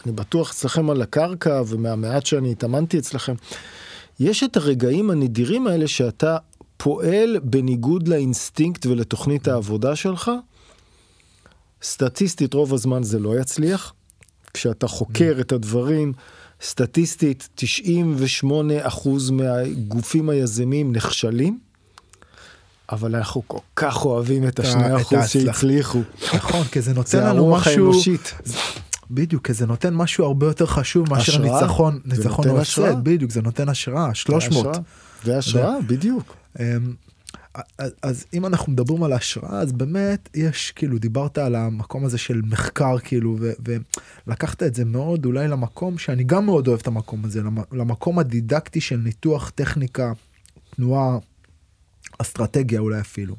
[0.06, 3.34] אני בטוח אצלכם על הקרקע ומהמעט שאני התאמנתי אצלכם.
[4.20, 6.38] יש את הרגעים הנדירים האלה שאתה
[6.78, 10.32] פועל בניגוד לאינסטינקט ולתוכנית העבודה שלך.
[11.84, 13.94] סטטיסטית רוב הזמן זה לא יצליח.
[14.54, 16.14] כשאתה חוקר את הדברים,
[16.62, 17.50] סטטיסטית
[18.44, 18.48] 98%
[19.32, 21.60] מהגופים היזמים נכשלים.
[22.92, 26.02] אבל אנחנו כל כך אוהבים את השני אחוז שהצליחו.
[26.34, 27.94] נכון, כי זה נותן לנו משהו...
[28.44, 28.58] זה.
[29.12, 33.42] בדיוק, כי זה נותן משהו הרבה יותר חשוב מאשר ניצחון, ניצחון או הפסד, בדיוק, זה
[33.42, 34.68] נותן השראה, 300.
[35.24, 36.36] זה השראה, בדיוק.
[37.58, 37.62] אמ,
[38.02, 42.42] אז אם אנחנו מדברים על השראה, אז באמת יש, כאילו, דיברת על המקום הזה של
[42.46, 43.38] מחקר, כאילו,
[44.28, 48.82] ולקחת את זה מאוד אולי למקום שאני גם מאוד אוהב את המקום הזה, למקום הדידקטי
[48.82, 50.14] של ניתוח טכניקה,
[50.76, 51.18] תנועה,
[52.20, 53.36] אסטרטגיה אולי אפילו.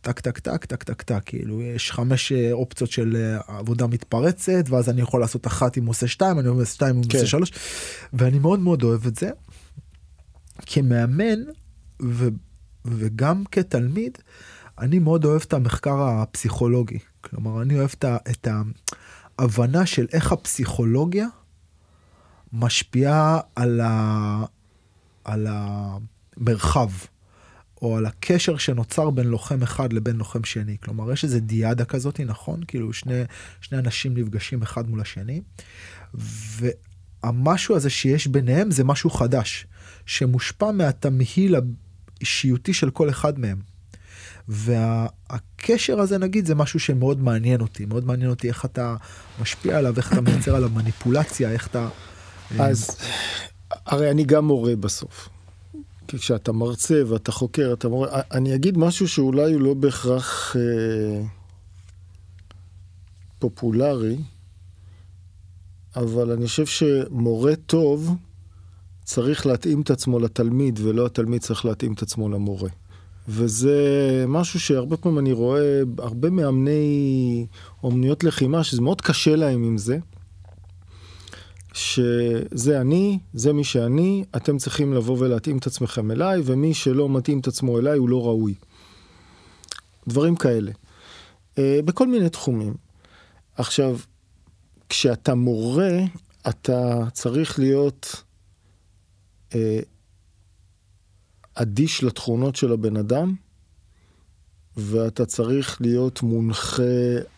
[0.00, 4.64] טק טק טק טק טק טק כאילו יש חמש אה, אופציות של אה, עבודה מתפרצת
[4.68, 7.18] ואז אני יכול לעשות אחת אם עושה שתיים אני עושה שתיים אם כן.
[7.18, 7.52] עושה שלוש
[8.12, 9.30] ואני מאוד מאוד אוהב את זה.
[10.66, 11.38] כמאמן
[12.02, 12.28] ו,
[12.84, 14.18] וגם כתלמיד
[14.78, 18.48] אני מאוד אוהב את המחקר הפסיכולוגי כלומר אני אוהב את
[19.38, 21.26] ההבנה של איך הפסיכולוגיה
[22.52, 24.44] משפיעה על, ה,
[25.24, 26.90] על המרחב.
[27.82, 30.76] או על הקשר שנוצר בין לוחם אחד לבין לוחם שני.
[30.82, 32.60] כלומר, יש איזה דיאדה כזאת, נכון?
[32.68, 33.22] כאילו שני,
[33.60, 35.40] שני אנשים נפגשים אחד מול השני,
[37.24, 39.66] והמשהו הזה שיש ביניהם זה משהו חדש,
[40.06, 41.56] שמושפע מהתמהיל
[42.20, 43.58] האישיותי של כל אחד מהם.
[44.48, 48.96] והקשר הזה נגיד זה משהו שמאוד מעניין אותי, מאוד מעניין אותי איך אתה
[49.40, 51.88] משפיע עליו, איך אתה מייצר עליו מניפולציה, איך אתה...
[52.58, 52.96] אז
[53.70, 55.28] הרי אני גם מורה בסוף.
[56.08, 58.20] כי כשאתה מרצה ואתה חוקר, אתה מורה...
[58.32, 61.22] אני אגיד משהו שאולי הוא לא בהכרח אה,
[63.38, 64.16] פופולרי,
[65.96, 68.16] אבל אני חושב שמורה טוב
[69.10, 72.68] צריך להתאים את עצמו לתלמיד, ולא התלמיד צריך להתאים את עצמו למורה.
[73.28, 73.78] וזה
[74.28, 77.46] משהו שהרבה פעמים אני רואה, הרבה מאמני
[77.82, 79.98] אומנויות לחימה, שזה מאוד קשה להם עם זה.
[81.72, 87.40] שזה אני, זה מי שאני, אתם צריכים לבוא ולהתאים את עצמכם אליי, ומי שלא מתאים
[87.40, 88.54] את עצמו אליי הוא לא ראוי.
[90.08, 90.72] דברים כאלה.
[91.58, 92.74] אה, בכל מיני תחומים.
[93.56, 93.98] עכשיו,
[94.88, 95.98] כשאתה מורה,
[96.48, 98.22] אתה צריך להיות
[99.54, 99.80] אה,
[101.54, 103.34] אדיש לתכונות של הבן אדם,
[104.76, 106.82] ואתה צריך להיות מונחה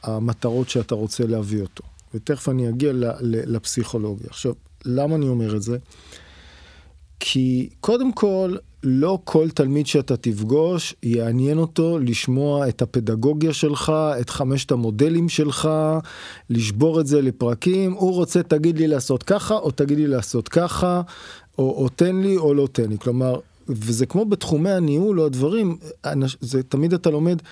[0.03, 1.85] המטרות שאתה רוצה להביא אותו.
[2.15, 4.27] ותכף אני אגיע לפסיכולוגיה.
[4.31, 4.53] עכשיו,
[4.85, 5.79] למה אני אומר את זה?
[7.21, 14.31] כי קודם כל, לא כל תלמיד שאתה תפגוש, יעניין אותו לשמוע את הפדגוגיה שלך, את
[14.31, 15.69] חמשת המודלים שלך,
[16.51, 17.93] לשבור את זה לפרקים.
[17.93, 21.03] הוא רוצה, תגיד לי לעשות ככה, או תגיד לי לעשות ככה,
[21.59, 22.99] או, או תן לי או לא תן לי.
[22.99, 23.39] כלומר,
[23.69, 25.77] וזה כמו בתחומי הניהול או הדברים,
[26.41, 27.43] זה תמיד אתה לומד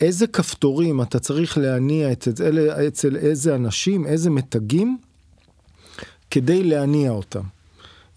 [0.00, 4.98] איזה כפתורים אתה צריך להניע אצל, אצל איזה אנשים, איזה מתגים,
[6.30, 7.42] כדי להניע אותם.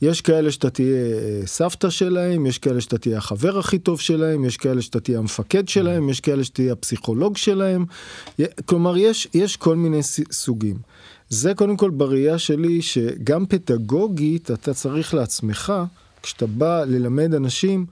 [0.02, 4.46] יש כאלה שאתה תהיה אה, סבתא שלהם, יש כאלה שאתה תהיה החבר הכי טוב שלהם,
[4.46, 7.86] יש כאלה שאתה תהיה המפקד שלהם, יש כאלה שתהיה הפסיכולוג שלהם.
[8.66, 10.00] כלומר, יש, יש כל מיני
[10.32, 10.78] סוגים.
[11.30, 15.74] זה קודם כל בראייה שלי, שגם פדגוגית אתה צריך לעצמך,
[16.24, 17.86] כשאתה בא ללמד אנשים,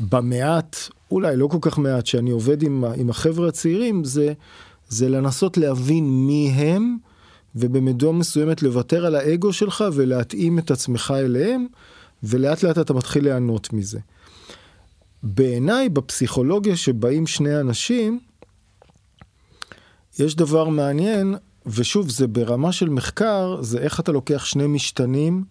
[0.00, 0.76] במעט,
[1.10, 4.32] אולי לא כל כך מעט, שאני עובד עם, עם החבר'ה הצעירים, זה,
[4.88, 6.96] זה לנסות להבין מי הם,
[7.56, 11.66] ובמידה מסוימת לוותר על האגו שלך ולהתאים את עצמך אליהם,
[12.22, 13.98] ולאט לאט אתה מתחיל ליהנות מזה.
[15.22, 18.20] בעיניי, בפסיכולוגיה שבאים שני אנשים,
[20.18, 21.34] יש דבר מעניין,
[21.66, 25.44] ושוב, זה ברמה של מחקר, זה איך אתה לוקח שני משתנים,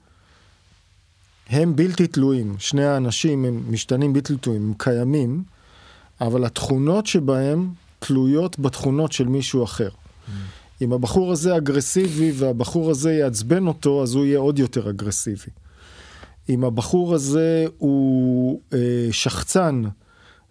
[1.50, 5.44] הם בלתי תלויים, שני האנשים הם משתנים בלתי תלויים, הם קיימים,
[6.22, 9.90] אבל התכונות שבהם תלויות בתכונות של מישהו אחר.
[9.90, 10.32] Mm.
[10.82, 15.52] אם הבחור הזה אגרסיבי והבחור הזה יעצבן אותו, אז הוא יהיה עוד יותר אגרסיבי.
[16.50, 19.84] אם הבחור הזה הוא אה, שחצן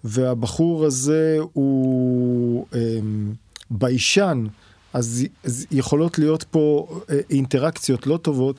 [0.04, 2.98] והבחור הזה הוא אה,
[3.70, 4.46] ביישן,
[4.96, 8.56] אז, אז יכולות להיות פה אה, אינטראקציות לא טובות.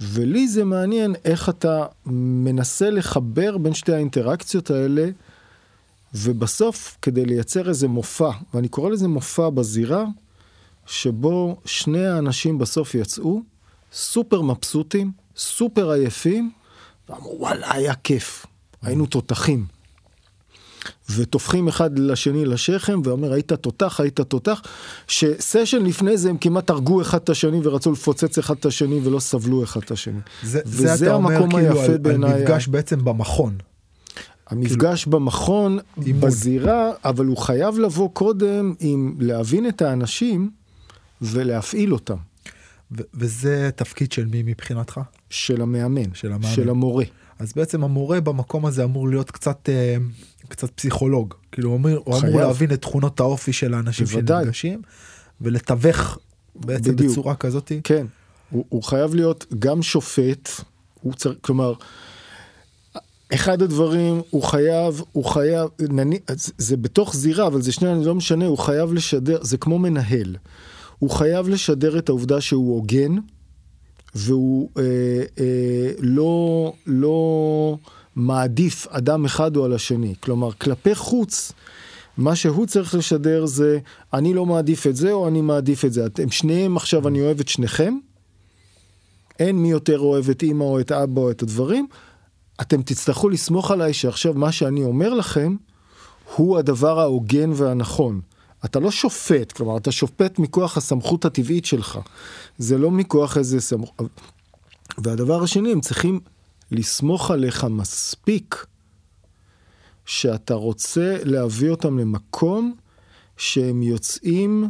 [0.00, 5.08] ולי זה מעניין איך אתה מנסה לחבר בין שתי האינטראקציות האלה,
[6.14, 10.04] ובסוף, כדי לייצר איזה מופע, ואני קורא לזה מופע בזירה,
[10.86, 13.40] שבו שני האנשים בסוף יצאו
[13.92, 16.50] סופר מבסוטים, סופר עייפים,
[17.08, 18.46] ואמרו וואלה היה כיף,
[18.82, 19.66] היינו תותחים.
[21.10, 24.62] וטופחים אחד לשני לשכם, ואומר, היית תותח, היית תותח,
[25.08, 29.20] שסשן לפני זה הם כמעט הרגו אחד את השני ורצו לפוצץ אחד את השני ולא
[29.20, 30.20] סבלו אחד את השני.
[30.42, 32.32] זה, וזה זה המקום כאילו היפה על, בעיניי.
[32.32, 33.56] על מפגש בעצם במכון.
[34.46, 35.20] המפגש כאילו...
[35.20, 36.20] במכון, אימון.
[36.20, 40.50] בזירה, אבל הוא חייב לבוא קודם עם להבין את האנשים
[41.22, 42.16] ולהפעיל אותם.
[42.92, 45.00] ו- וזה תפקיד של מי מבחינתך?
[45.30, 46.54] של המאמן, של המאמן.
[46.54, 47.04] של המורה.
[47.38, 49.96] אז בעצם המורה במקום הזה אמור להיות קצת, אה,
[50.48, 51.34] קצת פסיכולוג.
[51.52, 52.18] כאילו הוא אמור, הוא.
[52.18, 54.06] אמור להבין את תכונות האופי של האנשים.
[54.06, 54.82] שנפגשים,
[55.40, 56.18] ולתווך
[56.54, 57.12] בעצם בדיוק.
[57.12, 57.72] בצורה כזאת.
[57.84, 58.06] כן,
[58.50, 60.50] הוא, הוא חייב להיות גם שופט,
[61.00, 61.74] הוא צריך, כלומר,
[63.34, 68.14] אחד הדברים, הוא חייב, הוא חייב, נני, זה, זה בתוך זירה, אבל זה שנייה, לא
[68.14, 70.36] משנה, הוא חייב לשדר, זה כמו מנהל.
[70.98, 73.16] הוא חייב לשדר את העובדה שהוא הוגן,
[74.14, 74.82] והוא אה,
[75.38, 77.78] אה, לא, לא
[78.16, 80.14] מעדיף אדם אחד או על השני.
[80.20, 81.52] כלומר, כלפי חוץ,
[82.18, 83.78] מה שהוא צריך לשדר זה,
[84.12, 86.06] אני לא מעדיף את זה או אני מעדיף את זה.
[86.06, 87.98] אתם שניהם עכשיו, אני אוהב את שניכם.
[89.38, 91.86] אין מי יותר אוהב את אימא או את אבא או את הדברים.
[92.60, 95.56] אתם תצטרכו לסמוך עליי שעכשיו מה שאני אומר לכם
[96.36, 98.20] הוא הדבר ההוגן והנכון.
[98.64, 101.98] אתה לא שופט, כלומר אתה שופט מכוח הסמכות הטבעית שלך.
[102.58, 104.20] זה לא מכוח איזה סמכות.
[104.98, 106.20] והדבר השני, הם צריכים
[106.70, 108.66] לסמוך עליך מספיק
[110.04, 112.74] שאתה רוצה להביא אותם למקום
[113.36, 114.68] שהם יוצאים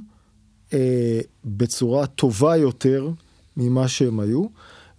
[0.72, 3.10] אה, בצורה טובה יותר
[3.56, 4.46] ממה שהם היו.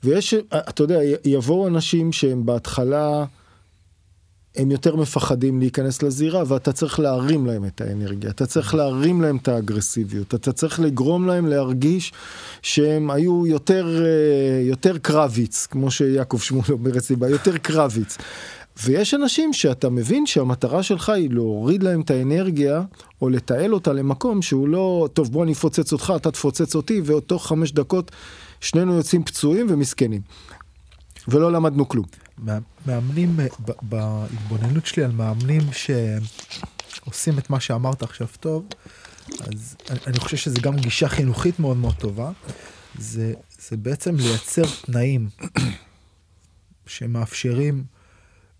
[0.03, 0.33] ויש,
[0.69, 3.25] אתה יודע, יבואו אנשים שהם בהתחלה,
[4.57, 9.37] הם יותר מפחדים להיכנס לזירה, ואתה צריך להרים להם את האנרגיה, אתה צריך להרים להם
[9.37, 12.13] את האגרסיביות, אתה צריך לגרום להם להרגיש
[12.61, 18.17] שהם היו יותר, אה, יותר קרביץ, כמו שיעקב שמואל אומר אצלי, יותר קרביץ.
[18.83, 22.81] ויש אנשים שאתה מבין שהמטרה שלך היא להוריד להם את האנרגיה,
[23.21, 27.47] או לתעל אותה למקום שהוא לא, טוב בוא אני אפוצץ אותך, אתה תפוצץ אותי, ותוך
[27.47, 28.11] חמש דקות
[28.61, 30.21] שנינו יוצאים פצועים ומסכנים.
[31.27, 32.26] ולא למדנו כלום.
[32.85, 38.65] מאמנים, ב- בהתבוננות שלי על מאמנים שעושים את מה שאמרת עכשיו טוב,
[39.39, 42.31] אז אני, אני חושב שזה גם גישה חינוכית מאוד מאוד טובה.
[42.97, 45.29] זה, זה בעצם לייצר תנאים
[46.85, 47.83] שמאפשרים,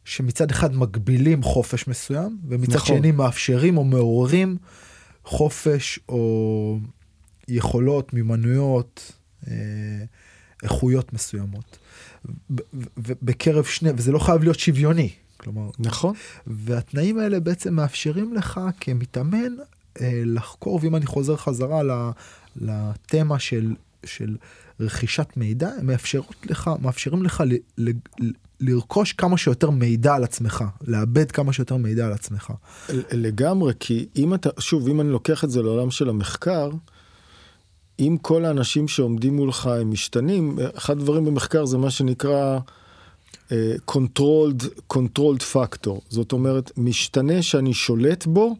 [0.06, 2.98] שמצד אחד מגבילים חופש מסוים, ומצד נכון.
[2.98, 4.58] שני מאפשרים או מעוררים
[5.26, 6.80] חופש או
[7.48, 9.12] יכולות, מיומנויות,
[9.48, 9.54] אה,
[10.64, 11.78] איכויות מסוימות.
[12.50, 15.10] ב- ו- ובקרב שני, וזה לא חייב להיות שוויוני.
[15.38, 16.14] כלומר, נכון.
[16.48, 19.54] והתנאים האלה בעצם מאפשרים לך כמתאמן
[20.02, 21.82] אה, לחקור, ואם אני חוזר חזרה
[22.56, 23.76] לתמה של,
[24.06, 24.36] של
[24.80, 30.24] רכישת מידע, הם מאפשרות לך, מאפשרים לך ל, ל, ל, לרכוש כמה שיותר מידע על
[30.24, 32.54] עצמך, לאבד כמה שיותר מידע על עצמך.
[33.12, 36.70] לגמרי, כי אם אתה, שוב, אם אני לוקח את זה לעולם של המחקר,
[38.00, 42.60] אם כל האנשים שעומדים מולך הם משתנים, אחד הדברים במחקר זה מה שנקרא
[43.50, 43.52] uh,
[43.92, 46.00] controlled, controlled factor.
[46.10, 48.56] זאת אומרת, משתנה שאני שולט בו,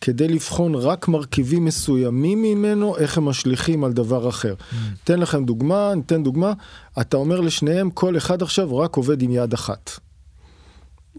[0.00, 4.54] כדי לבחון רק מרכיבים מסוימים ממנו, איך הם משליכים על דבר אחר.
[4.58, 4.74] Mm.
[5.04, 6.52] אתן לכם דוגמה, ניתן דוגמה,
[7.00, 9.90] אתה אומר לשניהם, כל אחד עכשיו רק עובד עם יד אחת.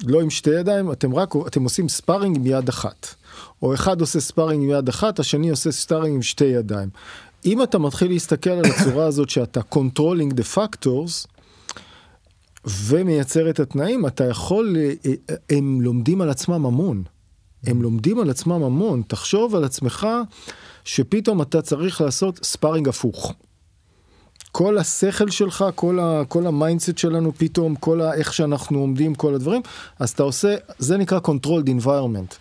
[0.03, 3.16] לא עם שתי ידיים, אתם רק, אתם עושים sparring עם יד אחת.
[3.61, 6.89] או אחד עושה sparring עם יד אחת, השני עושה sparring עם שתי ידיים.
[7.46, 11.28] אם אתה מתחיל להסתכל על הצורה הזאת שאתה controlling the factors,
[12.68, 14.76] ומייצר את התנאים, אתה יכול,
[15.50, 17.04] הם לומדים על עצמם המון.
[17.68, 19.02] הם לומדים על עצמם המון.
[19.08, 20.08] תחשוב על עצמך
[20.84, 23.34] שפתאום אתה צריך לעשות sparring הפוך.
[24.52, 29.16] כל השכל שלך, כל, ה, כל ה mindset שלנו פתאום, כל ה, איך שאנחנו עומדים,
[29.16, 29.62] כל הדברים,
[30.00, 32.36] אז אתה עושה, זה נקרא controlled environment.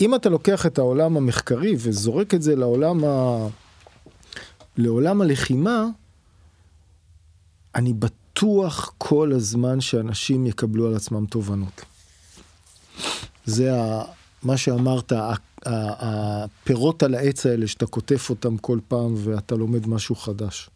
[0.00, 3.46] אם אתה לוקח את העולם המחקרי וזורק את זה לעולם, ה,
[4.78, 5.84] לעולם הלחימה,
[7.74, 11.84] אני בטוח כל הזמן שאנשים יקבלו על עצמם תובנות.
[13.44, 14.02] זה ה,
[14.42, 15.12] מה שאמרת,
[15.66, 20.70] הפירות על העץ האלה שאתה קוטף אותם כל פעם ואתה לומד משהו חדש.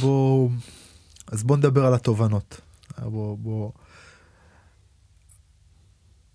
[0.00, 0.48] בוא,
[1.26, 2.60] אז בוא נדבר על התובנות.
[3.02, 3.70] בוא, בוא.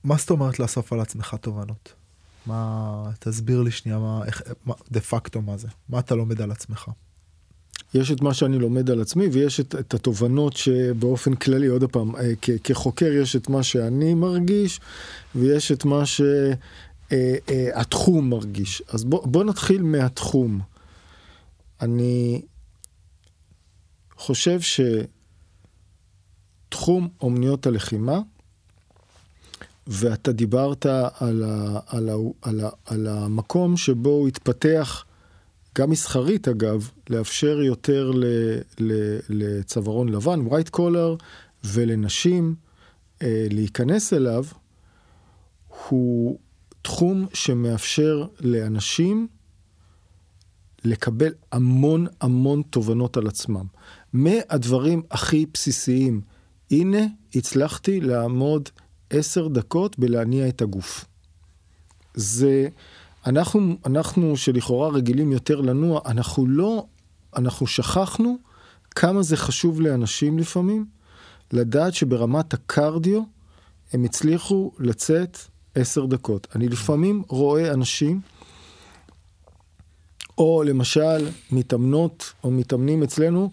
[0.03, 1.93] מה זאת אומרת לאסוף על עצמך תובנות?
[2.49, 5.67] מה, תסביר לי שנייה, מה, איך, מה, דה פקטו מה זה?
[5.89, 6.89] מה אתה לומד על עצמך?
[7.93, 12.15] יש את מה שאני לומד על עצמי ויש את, את התובנות שבאופן כללי, עוד פעם,
[12.15, 14.79] אה, כ, כחוקר יש את מה שאני מרגיש
[15.35, 16.03] ויש את מה
[17.09, 18.83] שהתחום מרגיש.
[18.87, 20.59] אז בוא, בוא נתחיל מהתחום.
[21.81, 22.41] אני
[24.17, 24.59] חושב
[26.69, 28.19] שתחום אומניות הלחימה,
[29.89, 35.05] ואתה דיברת על, ה, על, ה, על, ה, על המקום שבו הוא התפתח,
[35.77, 38.25] גם מסחרית אגב, לאפשר יותר ל,
[38.79, 41.23] ל, לצווארון לבן, white collar,
[41.63, 42.55] ולנשים
[43.21, 44.45] אה, להיכנס אליו,
[45.89, 46.39] הוא
[46.81, 49.27] תחום שמאפשר לאנשים
[50.85, 53.65] לקבל המון המון תובנות על עצמם.
[54.13, 56.21] מהדברים הכי בסיסיים,
[56.71, 58.69] הנה הצלחתי לעמוד
[59.09, 61.05] עשר דקות בלהניע את הגוף.
[62.13, 62.67] זה,
[63.25, 66.85] אנחנו, אנחנו שלכאורה רגילים יותר לנוע, אנחנו לא,
[67.35, 68.37] אנחנו שכחנו
[68.91, 70.85] כמה זה חשוב לאנשים לפעמים,
[71.53, 73.21] לדעת שברמת הקרדיו
[73.93, 75.37] הם הצליחו לצאת
[75.75, 76.47] עשר דקות.
[76.55, 78.21] אני לפעמים רואה אנשים,
[80.37, 83.51] או למשל מתאמנות או מתאמנים אצלנו,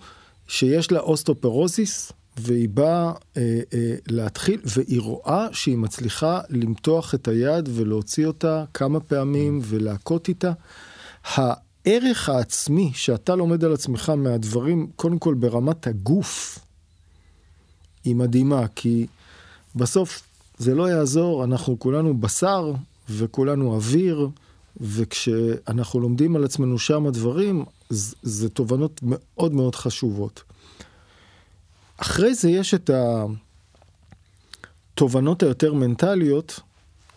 [0.49, 7.68] שיש לה אוסטאופורוזיס, והיא באה אה, אה, להתחיל, והיא רואה שהיא מצליחה למתוח את היד
[7.72, 10.53] ולהוציא אותה כמה פעמים ולהכות איתה.
[11.24, 16.59] הערך העצמי שאתה לומד על עצמך מהדברים, קודם כל ברמת הגוף,
[18.05, 19.07] היא מדהימה, כי
[19.74, 20.22] בסוף
[20.59, 22.72] זה לא יעזור, אנחנו כולנו בשר
[23.11, 24.28] וכולנו אוויר,
[24.80, 27.64] וכשאנחנו לומדים על עצמנו שם הדברים,
[28.22, 30.43] זה תובנות מאוד מאוד חשובות.
[31.97, 32.90] אחרי זה יש את
[34.94, 36.61] התובנות היותר מנטליות,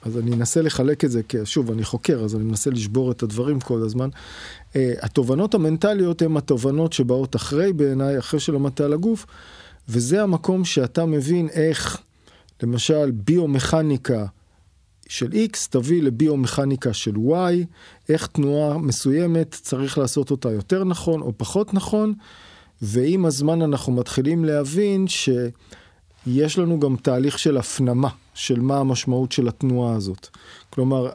[0.02, 3.24] אז אני אנסה לחלק את זה, כי שוב, אני חוקר, אז אני מנסה לשבור את
[3.24, 4.10] הדברים כל הזמן.
[4.10, 9.26] Uh, התובנות המנטליות הן התובנות שבאות אחרי בעיניי, אחרי שלמדת על הגוף,
[9.90, 12.02] וזה המקום שאתה מבין איך,
[12.64, 14.26] למשל, ביומכניקה
[15.10, 17.66] של X תביא לביומכניקה של Y,
[18.10, 22.14] איך תנועה מסוימת צריך לעשות אותה יותר נכון או פחות נכון.
[22.82, 28.10] ועם הזמן אנחנו מתחילים להבין שיש לנו גם תהליך של הפנמה
[28.40, 30.28] של מה המשמעות של התנועה הזאת.
[30.70, 31.10] כלומר,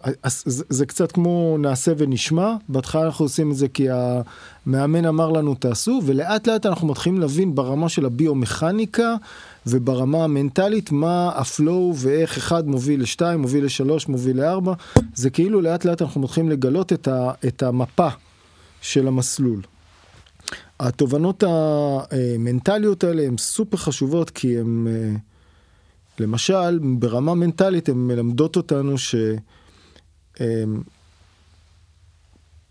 [0.47, 6.01] זה, קצת כמו נעשה ונשמע, בהתחלה אנחנו עושים את זה כי המאמן אמר לנו תעשו,
[6.05, 9.15] ולאט לאט אנחנו מתחילים להבין ברמה של הביומכניקה
[9.67, 14.73] וברמה המנטלית מה הפלואו ואיך אחד מוביל לשתיים, מוביל לשלוש, מוביל לארבע,
[15.15, 16.93] זה כאילו לאט לאט אנחנו מתחילים לגלות
[17.47, 18.09] את המפה
[18.81, 19.61] של המסלול.
[20.81, 25.15] התובנות המנטליות האלה הן סופר חשובות כי הן, אה,
[26.19, 28.95] למשל, ברמה מנטלית הן מלמדות אותנו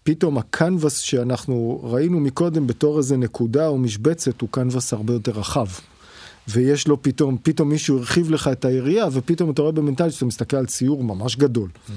[0.03, 5.67] שפתאום הקנבס שאנחנו ראינו מקודם בתור איזה נקודה או משבצת הוא קנבס הרבה יותר רחב.
[6.47, 10.57] ויש לו פתאום, פתאום מישהו הרחיב לך את היריעה ופתאום אתה רואה במנטלית שאתה מסתכל
[10.57, 11.69] על ציור ממש גדול.
[11.73, 11.91] Mm.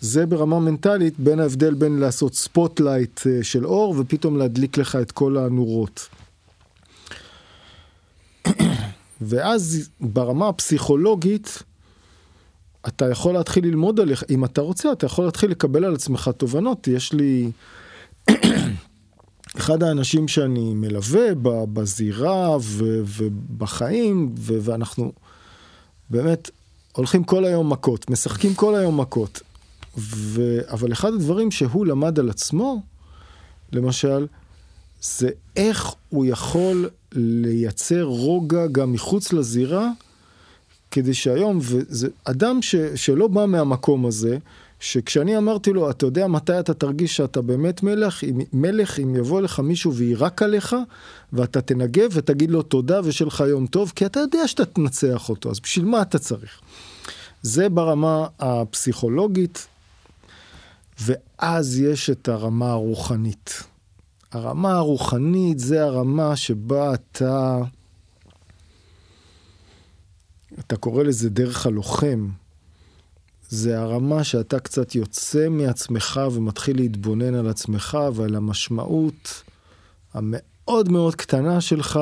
[0.00, 5.12] זה ברמה מנטלית בין ההבדל בין לעשות spotlight אה, של אור ופתאום להדליק לך את
[5.12, 6.08] כל הנורות.
[9.20, 11.62] ואז ברמה הפסיכולוגית,
[12.88, 16.88] אתה יכול להתחיל ללמוד עליך, אם אתה רוצה, אתה יכול להתחיל לקבל על עצמך תובנות.
[16.88, 17.50] יש לי,
[19.58, 21.34] אחד האנשים שאני מלווה
[21.72, 22.56] בזירה
[23.06, 25.12] ובחיים, ואנחנו
[26.10, 26.50] באמת
[26.92, 29.40] הולכים כל היום מכות, משחקים כל היום מכות.
[29.98, 30.58] ו...
[30.70, 32.82] אבל אחד הדברים שהוא למד על עצמו,
[33.72, 34.26] למשל,
[35.02, 39.90] זה איך הוא יכול לייצר רוגע גם מחוץ לזירה,
[40.90, 42.76] כדי שהיום, וזה אדם ש...
[42.76, 44.38] שלא בא מהמקום הזה,
[44.80, 49.40] שכשאני אמרתי לו, אתה יודע מתי אתה תרגיש שאתה באמת מלך, אם, מלך אם יבוא
[49.40, 50.76] לך מישהו ויירק עליך,
[51.32, 55.50] ואתה תנגב ותגיד לו תודה ושיהיה לך יום טוב, כי אתה יודע שאתה תנצח אותו,
[55.50, 56.60] אז בשביל מה אתה צריך?
[57.42, 59.66] זה ברמה הפסיכולוגית,
[61.00, 63.62] ואז יש את הרמה הרוחנית.
[64.32, 67.58] הרמה הרוחנית זה הרמה שבה אתה,
[70.58, 72.28] אתה קורא לזה דרך הלוחם.
[73.48, 79.42] זה הרמה שאתה קצת יוצא מעצמך ומתחיל להתבונן על עצמך ועל המשמעות
[80.14, 82.00] המאוד מאוד קטנה שלך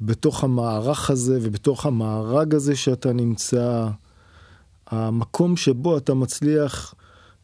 [0.00, 3.88] בתוך המערך הזה ובתוך המארג הזה שאתה נמצא.
[4.86, 6.94] המקום שבו אתה מצליח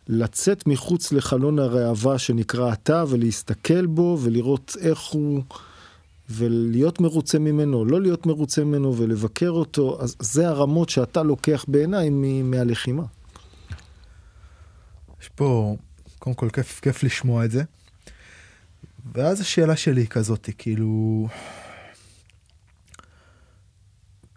[0.08, 5.42] לצאת מחוץ לחלון הראווה שנקרא אתה ולהסתכל בו ולראות איך הוא
[6.30, 12.10] ולהיות מרוצה ממנו, לא להיות מרוצה ממנו ולבקר אותו, אז זה הרמות שאתה לוקח בעיניי
[12.42, 13.02] מהלחימה.
[15.22, 15.76] יש פה,
[16.18, 17.62] קודם כל כיף, כיף לשמוע את זה.
[19.12, 21.28] ואז השאלה שלי היא כזאת, כאילו,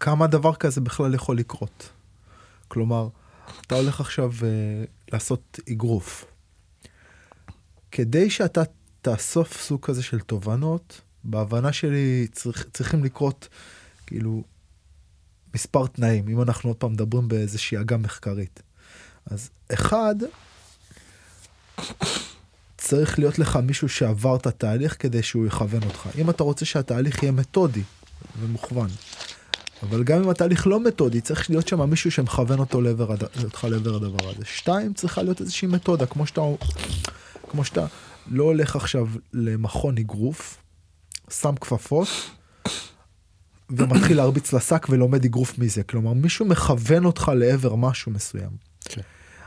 [0.00, 1.90] כמה דבר כזה בכלל יכול לקרות?
[2.68, 3.08] כלומר,
[3.60, 4.44] אתה הולך עכשיו uh,
[5.12, 6.24] לעשות אגרוף.
[7.90, 8.62] כדי שאתה
[9.02, 13.48] תאסוף סוג כזה של תובנות, בהבנה שלי צריך, צריכים לקרות
[14.06, 14.42] כאילו
[15.54, 18.62] מספר תנאים, אם אנחנו עוד פעם מדברים באיזושהי אגה מחקרית.
[19.26, 20.14] אז אחד,
[22.76, 26.08] צריך להיות לך מישהו שעבר את התהליך כדי שהוא יכוון אותך.
[26.18, 27.82] אם אתה רוצה שהתהליך יהיה מתודי
[28.40, 28.88] ומוכוון,
[29.82, 33.08] אבל גם אם התהליך לא מתודי, צריך להיות שם מישהו שמכוון אותו לעבר,
[33.44, 34.44] אותך לעבר הדבר הזה.
[34.44, 36.40] שתיים, צריכה להיות איזושהי מתודה, כמו שאתה,
[37.50, 37.86] כמו שאתה
[38.26, 40.63] לא הולך עכשיו למכון אגרוף,
[41.30, 42.08] שם כפפות,
[43.70, 45.82] ומתחיל להרביץ לשק ולומד אגרוף מזה.
[45.82, 48.50] כלומר, מישהו מכוון אותך לעבר משהו מסוים.
[48.84, 49.00] כן.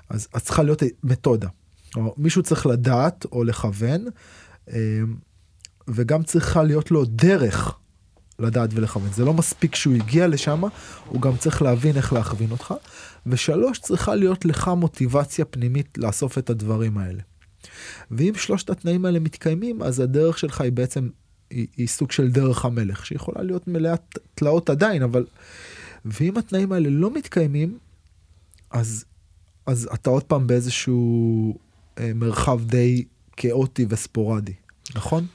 [0.10, 1.48] אז, אז צריכה להיות מתודה.
[1.94, 4.06] כלומר, מישהו צריך לדעת או לכוון,
[4.70, 5.02] אה,
[5.88, 7.78] וגם צריכה להיות לו דרך
[8.40, 9.10] לדעת ולכוון.
[9.14, 10.62] זה לא מספיק שהוא הגיע לשם,
[11.08, 12.74] הוא גם צריך להבין איך להכווין אותך.
[13.26, 17.22] ושלוש, צריכה להיות לך מוטיבציה פנימית לאסוף את הדברים האלה.
[18.12, 21.10] ואם שלושת התנאים האלה מתקיימים, אז הדרך שלך היא בעצם,
[21.50, 25.26] היא, היא סוג של דרך המלך, שיכולה להיות מלאת תלאות עדיין, אבל...
[26.06, 27.78] ואם התנאים האלה לא מתקיימים,
[28.72, 29.06] אז,
[29.66, 31.58] אז אתה עוד פעם באיזשהו
[32.00, 33.04] אה, מרחב די
[33.38, 34.54] כאוטי וספורדי,
[34.96, 35.26] נכון?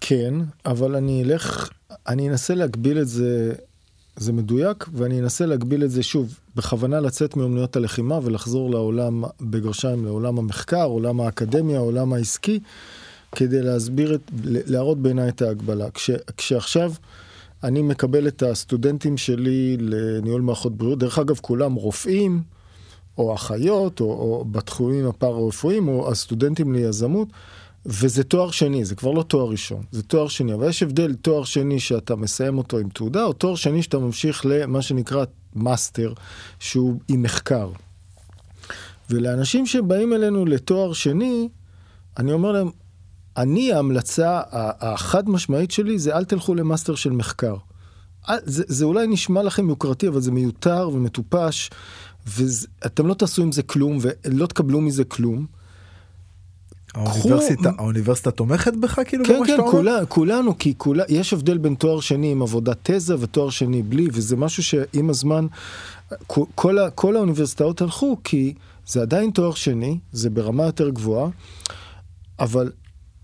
[0.00, 0.34] כן,
[0.66, 1.70] אבל אני אלך,
[2.06, 3.52] אני אנסה להגביל את זה,
[4.16, 10.04] זה מדויק, ואני אנסה להגביל את זה שוב, בכוונה לצאת מאומנויות הלחימה ולחזור לעולם, בגרשיים,
[10.04, 12.60] לעולם המחקר, עולם האקדמיה, עולם העסקי,
[13.32, 15.90] כדי להסביר, את, להראות בעיניי את ההגבלה.
[15.90, 16.92] כש, כשעכשיו
[17.64, 22.42] אני מקבל את הסטודנטים שלי לניהול מערכות בריאות, דרך אגב, כולם רופאים,
[23.18, 27.28] או אחיות, או, או בתחומים הפארה-רפואיים, או הסטודנטים ליזמות.
[27.86, 31.44] וזה תואר שני, זה כבר לא תואר ראשון, זה תואר שני, אבל יש הבדל תואר
[31.44, 35.24] שני שאתה מסיים אותו עם תעודה, או תואר שני שאתה ממשיך למה שנקרא
[35.54, 36.12] מאסטר,
[36.60, 37.70] שהוא עם מחקר.
[39.10, 41.48] ולאנשים שבאים אלינו לתואר שני,
[42.18, 42.70] אני אומר להם,
[43.36, 44.40] אני ההמלצה
[44.80, 47.56] החד משמעית שלי זה אל תלכו למאסטר של מחקר.
[48.44, 51.70] זה, זה אולי נשמע לכם יוקרתי, אבל זה מיותר ומטופש,
[52.26, 55.46] ואתם לא תעשו עם זה כלום ולא תקבלו מזה כלום.
[56.94, 57.82] האוניברסיטה, קחו...
[57.82, 62.32] האוניברסיטה תומכת בך כאילו כן, כן, כולה, כולנו, כי כולה, יש הבדל בין תואר שני
[62.32, 65.46] עם עבודת תזה ותואר שני בלי, וזה משהו שעם הזמן,
[66.26, 68.54] כל, כל האוניברסיטאות הלכו, כי
[68.86, 71.28] זה עדיין תואר שני, זה ברמה יותר גבוהה,
[72.38, 72.72] אבל,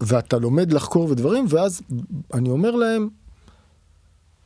[0.00, 1.80] ואתה לומד לחקור ודברים, ואז
[2.34, 3.08] אני אומר להם,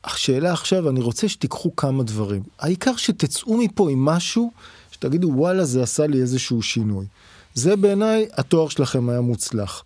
[0.05, 2.43] השאלה עכשיו, אני רוצה שתיקחו כמה דברים.
[2.59, 4.51] העיקר שתצאו מפה עם משהו,
[4.91, 7.07] שתגידו, וואלה, זה עשה לי איזשהו שינוי.
[7.55, 9.85] זה בעיניי התואר שלכם היה מוצלח.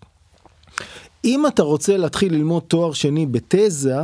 [1.25, 3.97] אם אתה רוצה להתחיל ללמוד תואר שני בתזה,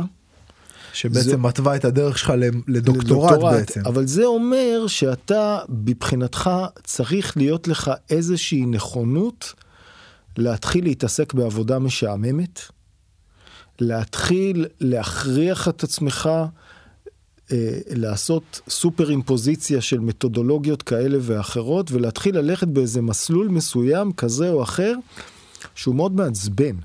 [0.93, 1.37] שבעצם זה...
[1.37, 2.33] מתווה את הדרך שלך
[2.67, 3.81] לדוקטורט, לדוקטורט בעצם.
[3.85, 6.49] אבל זה אומר שאתה, מבחינתך,
[6.83, 9.53] צריך להיות לך איזושהי נכונות
[10.37, 12.61] להתחיל להתעסק בעבודה משעממת,
[13.79, 16.29] להתחיל להכריח את עצמך
[17.51, 24.63] אה, לעשות סופר אימפוזיציה של מתודולוגיות כאלה ואחרות, ולהתחיל ללכת באיזה מסלול מסוים כזה או
[24.63, 24.93] אחר,
[25.75, 26.75] שהוא מאוד מעצבן.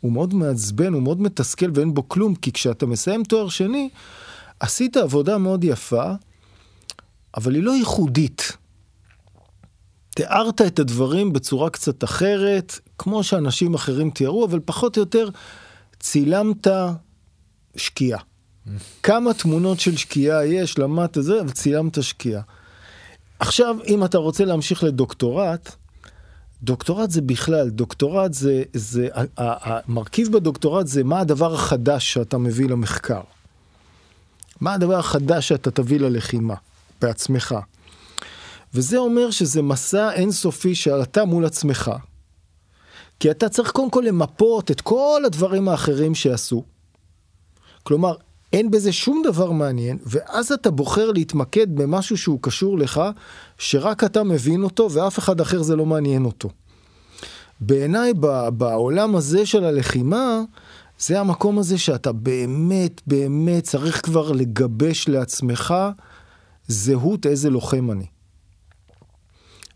[0.00, 3.88] הוא מאוד מעצבן, הוא מאוד מתסכל ואין בו כלום, כי כשאתה מסיים תואר שני,
[4.60, 6.12] עשית עבודה מאוד יפה,
[7.36, 8.56] אבל היא לא ייחודית.
[10.16, 15.28] תיארת את הדברים בצורה קצת אחרת, כמו שאנשים אחרים תיארו, אבל פחות או יותר
[16.00, 16.66] צילמת
[17.76, 18.20] שקיעה.
[19.02, 22.42] כמה תמונות של שקיעה יש, למדת זה, וצילמת שקיעה.
[23.38, 25.72] עכשיו, אם אתה רוצה להמשיך לדוקטורט,
[26.62, 33.20] דוקטורט זה בכלל, דוקטורט זה, זה, המרכיב בדוקטורט זה מה הדבר החדש שאתה מביא למחקר.
[34.60, 36.54] מה הדבר החדש שאתה תביא ללחימה,
[37.00, 37.54] בעצמך.
[38.76, 41.90] וזה אומר שזה מסע אינסופי שאתה מול עצמך.
[43.20, 46.64] כי אתה צריך קודם כל למפות את כל הדברים האחרים שעשו.
[47.82, 48.14] כלומר,
[48.52, 53.00] אין בזה שום דבר מעניין, ואז אתה בוחר להתמקד במשהו שהוא קשור לך,
[53.58, 56.48] שרק אתה מבין אותו ואף אחד אחר זה לא מעניין אותו.
[57.60, 58.12] בעיניי
[58.50, 60.40] בעולם הזה של הלחימה,
[60.98, 65.74] זה המקום הזה שאתה באמת באמת צריך כבר לגבש לעצמך
[66.68, 68.15] זהות איזה לוחם אני.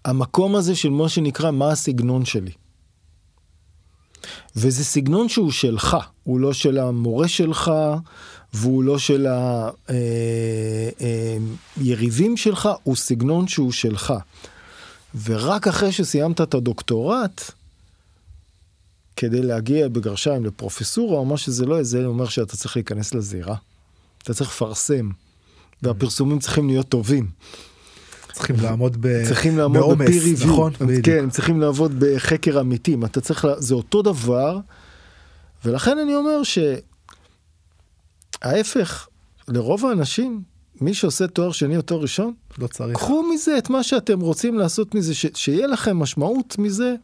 [0.04, 2.52] המקום הזה של מה שנקרא מה הסגנון שלי.
[4.56, 7.72] וזה סגנון שהוא שלך, הוא לא של המורה שלך,
[8.52, 9.26] והוא לא של
[11.76, 14.14] היריבים אה, אה, שלך, הוא סגנון שהוא שלך.
[15.24, 17.50] ורק אחרי שסיימת את הדוקטורט,
[19.16, 23.56] כדי להגיע בגרשיים לפרופסורה או מה שזה לא יהיה, זה אומר שאתה צריך להיכנס לזירה.
[24.22, 25.10] אתה צריך לפרסם,
[25.82, 27.30] והפרסומים צריכים להיות טובים.
[28.32, 29.24] צריכים לעמוד ב...
[29.26, 30.72] צריכים לעמוד בעומס, נכון?
[31.02, 32.96] כן, הם צריכים לעבוד בחקר אמיתי.
[33.04, 34.58] אתה צריך, זה אותו דבר,
[35.64, 36.58] ולכן אני אומר ש...
[38.42, 39.08] ההפך,
[39.48, 40.42] לרוב האנשים,
[40.80, 42.96] מי שעושה תואר שני או תואר ראשון, לא צריך.
[42.96, 46.94] קחו מזה את מה שאתם רוצים לעשות מזה, ש- שיהיה לכם משמעות מזה.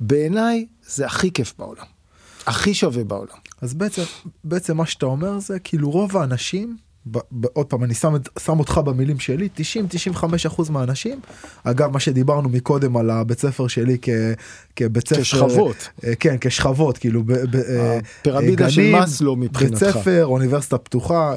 [0.00, 1.84] בעיניי זה הכי כיף בעולם.
[2.46, 3.36] הכי שווה בעולם.
[3.60, 4.02] אז בעצם,
[4.44, 6.76] בעצם מה שאתה אומר זה כאילו רוב האנשים
[7.10, 9.48] ב, ב, עוד פעם, אני שם, שם אותך במילים שלי,
[10.16, 11.20] 90-95 אחוז מהאנשים,
[11.64, 14.08] אגב, מה שדיברנו מקודם על הבית ספר שלי כ,
[14.76, 15.88] כבית ספר, כשכבות.
[16.04, 19.82] אה, כן, כשכבות, כאילו, ב, ב, אה, הפירמידה אה, של מאסלו מבחינתך.
[19.82, 21.34] בית ספר, אוניברסיטה פתוחה,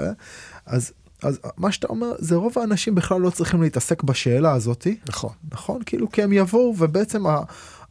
[0.65, 0.91] אז,
[1.23, 5.31] אז מה שאתה אומר, זה רוב האנשים בכלל לא צריכים להתעסק בשאלה הזאתי, נכון.
[5.51, 5.81] נכון?
[5.85, 7.41] כאילו, כי הם יבואו ובעצם ה...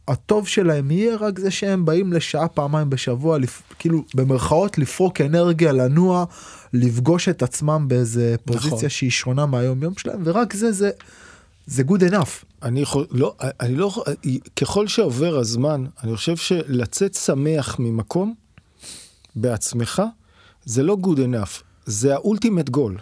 [0.09, 3.61] הטוב שלהם יהיה רק זה שהם באים לשעה פעמיים בשבוע, לפ...
[3.79, 6.25] כאילו במרכאות לפרוק אנרגיה, לנוע,
[6.73, 8.89] לפגוש את עצמם באיזה פוזיציה נכון.
[8.89, 10.89] שהיא שונה מהיום יום שלהם, ורק זה, זה,
[11.65, 12.45] זה good enough.
[12.63, 14.03] אני יכול, לא, אני לא,
[14.55, 18.33] ככל שעובר הזמן, אני חושב שלצאת שמח ממקום
[19.35, 20.01] בעצמך,
[20.65, 22.97] זה לא good enough, זה האולטימט גול.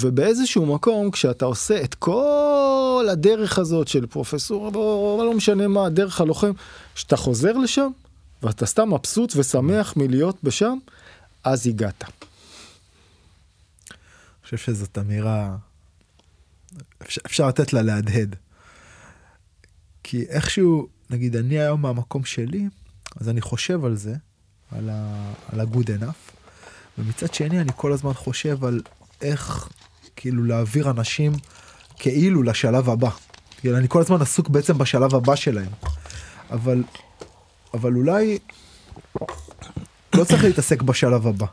[0.00, 6.20] ובאיזשהו מקום, כשאתה עושה את כל הדרך הזאת של פרופסור, לא, לא משנה מה, דרך
[6.20, 6.52] הלוחם,
[6.94, 7.90] כשאתה חוזר לשם,
[8.42, 10.78] ואתה סתם מבסוט ושמח מלהיות בשם,
[11.44, 12.04] אז הגעת.
[12.04, 12.10] אני
[14.44, 15.56] חושב שזאת אמירה,
[17.02, 18.36] אפשר, אפשר לתת לה להדהד.
[20.02, 22.68] כי איכשהו, נגיד, אני היום מהמקום שלי,
[23.20, 24.14] אז אני חושב על זה,
[24.72, 26.32] על ה-good enough,
[26.98, 28.80] ומצד שני אני כל הזמן חושב על
[29.20, 29.68] איך
[30.20, 31.32] כאילו להעביר אנשים
[31.96, 33.10] כאילו לשלב הבא.
[33.60, 35.70] כאילו אני כל הזמן עסוק בעצם בשלב הבא שלהם.
[36.50, 36.82] אבל,
[37.74, 38.38] אבל אולי
[40.14, 41.46] לא צריך להתעסק בשלב הבא.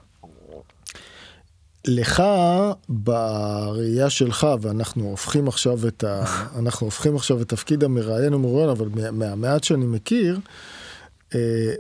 [1.88, 2.24] לך
[2.90, 6.24] בראייה שלך ואנחנו הופכים עכשיו את ה...
[6.60, 10.40] אנחנו הופכים עכשיו את תפקיד המראיין ומרואיין אבל מה- מהמעט שאני מכיר
[11.36, 11.40] אה,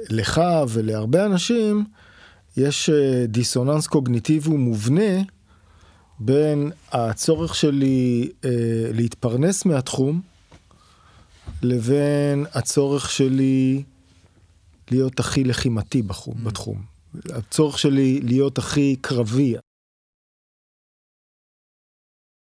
[0.09, 1.85] לך ולהרבה אנשים
[2.57, 5.21] יש אה, דיסוננס קוגניטיבי מובנה
[6.19, 8.49] בין הצורך שלי אה,
[8.93, 10.21] להתפרנס מהתחום
[11.61, 13.83] לבין הצורך שלי
[14.91, 16.83] להיות הכי לחימתי בחום, בתחום.
[17.29, 19.55] הצורך שלי להיות הכי קרבי.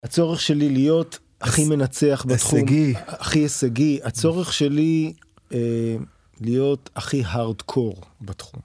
[0.04, 2.58] הצורך שלי להיות הכי מנצח בתחום.
[2.58, 2.94] הישגי.
[2.96, 4.00] הכי הישגי.
[4.04, 5.12] הצורך שלי
[5.52, 5.96] אה,
[6.40, 8.60] להיות הכי הארדקור בתחום.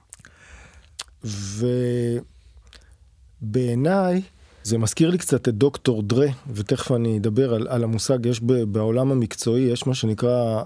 [3.41, 4.21] ובעיניי,
[4.63, 8.53] זה מזכיר לי קצת את דוקטור דרה, ותכף אני אדבר על, על המושג, יש ב,
[8.53, 10.63] בעולם המקצועי, יש מה שנקרא אה,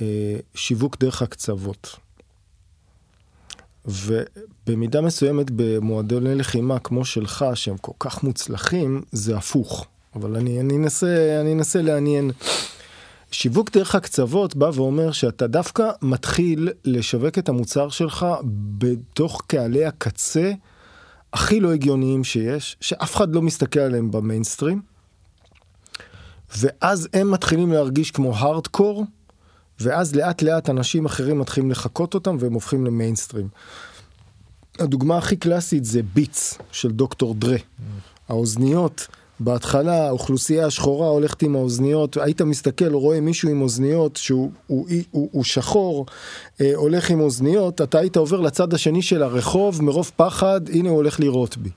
[0.00, 1.96] אה, שיווק דרך הקצוות.
[3.86, 9.86] ובמידה מסוימת במועדוני לחימה כמו שלך, שהם כל כך מוצלחים, זה הפוך.
[10.14, 12.30] אבל אני, אני, אנסה, אני אנסה לעניין.
[13.30, 18.26] שיווק דרך הקצוות בא ואומר שאתה דווקא מתחיל לשווק את המוצר שלך
[18.78, 20.52] בתוך קהלי הקצה
[21.34, 24.82] הכי לא הגיוניים שיש, שאף אחד לא מסתכל עליהם במיינסטרים,
[26.58, 29.04] ואז הם מתחילים להרגיש כמו הארדקור,
[29.80, 33.48] ואז לאט לאט אנשים אחרים מתחילים לחקות אותם והם הופכים למיינסטרים.
[34.78, 37.56] הדוגמה הכי קלאסית זה ביטס של דוקטור דרה.
[38.28, 39.06] האוזניות,
[39.40, 45.28] בהתחלה האוכלוסייה השחורה הולכת עם האוזניות, היית מסתכל, רואה מישהו עם אוזניות שהוא הוא, הוא,
[45.32, 46.06] הוא שחור,
[46.60, 50.96] אה, הולך עם אוזניות, אתה היית עובר לצד השני של הרחוב מרוב פחד, הנה הוא
[50.96, 51.70] הולך לירות בי.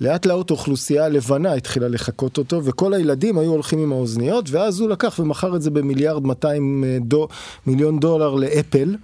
[0.00, 4.88] לאט לאט האוכלוסייה הלבנה התחילה לחקות אותו, וכל הילדים היו הולכים עם האוזניות, ואז הוא
[4.88, 7.28] לקח ומכר את זה במיליארד 200 דו,
[7.66, 8.96] מיליון דולר לאפל,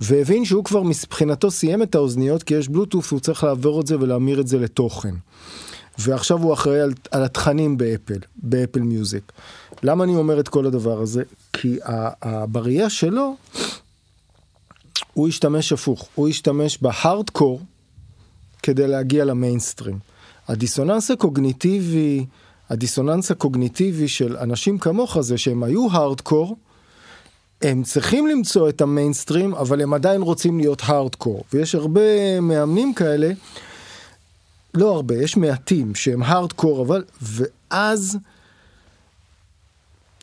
[0.00, 3.96] והבין שהוא כבר מבחינתו סיים את האוזניות, כי יש בלוטוף, הוא צריך לעבור את זה
[4.00, 5.14] ולהמיר את זה לתוכן.
[6.00, 9.32] ועכשיו הוא אחראי על, על התכנים באפל, באפל מיוזיק.
[9.82, 11.22] למה אני אומר את כל הדבר הזה?
[11.52, 11.78] כי
[12.24, 13.36] בראייה שלו,
[15.14, 17.60] הוא השתמש הפוך, הוא השתמש בהארדקור
[18.62, 19.98] כדי להגיע למיינסטרים.
[20.48, 22.26] הדיסוננס הקוגניטיבי,
[22.70, 26.56] הדיסוננס הקוגניטיבי של אנשים כמוך זה שהם היו הארדקור,
[27.62, 31.44] הם צריכים למצוא את המיינסטרים, אבל הם עדיין רוצים להיות הארדקור.
[31.52, 33.32] ויש הרבה מאמנים כאלה,
[34.74, 38.18] לא הרבה, יש מעטים שהם הארדקור, אבל, ואז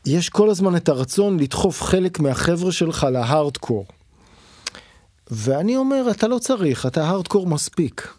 [0.05, 3.85] יש כל הזמן את הרצון לדחוף חלק מהחבר'ה שלך להארדקור.
[5.31, 8.13] ואני אומר, אתה לא צריך, אתה הארדקור מספיק.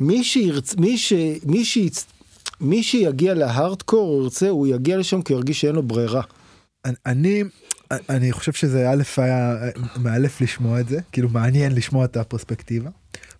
[0.00, 0.74] מי שירצ...
[0.76, 1.12] מי ש...
[1.44, 2.06] מי שיצ...
[2.60, 6.22] מי שיגיע להארדקור, הוא ירצה, הוא יגיע לשם כי הוא ירגיש שאין לו ברירה.
[7.06, 7.44] אני
[8.08, 9.56] אני חושב שזה א' היה
[9.96, 12.90] מאלף לשמוע את זה כאילו מעניין לשמוע את הפרספקטיבה.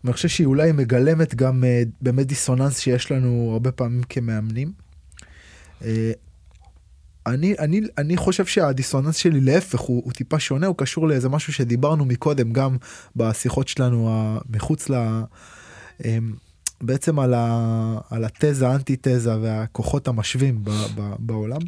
[0.04, 4.72] ואני חושב שהיא אולי מגלמת גם אה, באמת דיסוננס שיש לנו הרבה פעמים כמאמנים.
[5.84, 6.12] אה,
[7.26, 11.52] אני אני אני חושב שהדיסוננס שלי להפך הוא, הוא טיפה שונה הוא קשור לאיזה משהו
[11.52, 12.76] שדיברנו מקודם גם
[13.16, 14.10] בשיחות שלנו
[14.50, 14.94] מחוץ ל...
[16.04, 16.32] אמ,
[16.80, 21.60] בעצם על, ה, על התזה האנטי תזה והכוחות המשווים ב, ב, בעולם.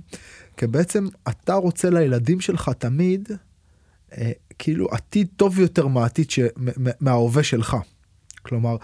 [0.57, 3.29] כי בעצם אתה רוצה לילדים שלך תמיד
[4.19, 6.41] אה, כאילו עתיד טוב יותר מהעתיד ש,
[7.01, 7.77] מההווה שלך.
[8.47, 8.77] כלומר,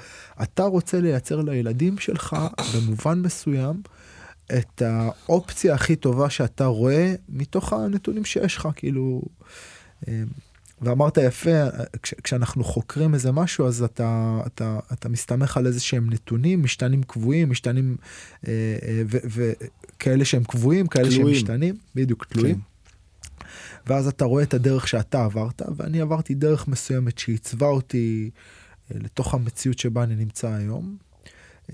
[0.43, 2.37] אתה רוצה לייצר לילדים שלך
[2.75, 3.83] במובן מסוים
[4.59, 9.23] את האופציה הכי טובה שאתה רואה מתוך הנתונים שיש לך, כאילו...
[10.09, 10.27] אמ,
[10.83, 11.51] ואמרת יפה,
[12.03, 17.03] כש, כשאנחנו חוקרים איזה משהו, אז אתה, אתה, אתה מסתמך על איזה שהם נתונים, משתנים
[17.03, 17.97] קבועים, משתנים,
[18.49, 18.53] אה,
[18.83, 21.23] אה, וכאלה שהם קבועים, כאלה תלויים.
[21.23, 22.57] שהם משתנים, בדיוק, תלויים.
[22.57, 23.47] כן.
[23.87, 28.62] ואז אתה רואה את הדרך שאתה עברת, ואני עברתי דרך מסוימת שעיצבה אותי אה,
[28.95, 30.97] לתוך המציאות שבה אני נמצא היום.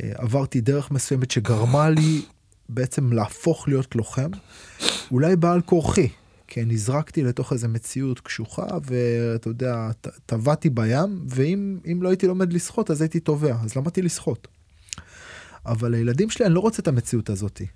[0.02, 2.22] אה, עברתי דרך מסוימת שגרמה לי
[2.68, 4.30] בעצם להפוך להיות לוחם,
[5.10, 6.08] אולי בעל כורחי,
[6.46, 9.90] כי נזרקתי לתוך איזה מציאות קשוחה, ואתה יודע,
[10.26, 14.48] טבעתי בים, ואם לא הייתי לומד לשחות אז הייתי טובע, אז למדתי לשחות.
[15.66, 17.66] אבל לילדים שלי אני לא רוצה את המציאות הזאתי.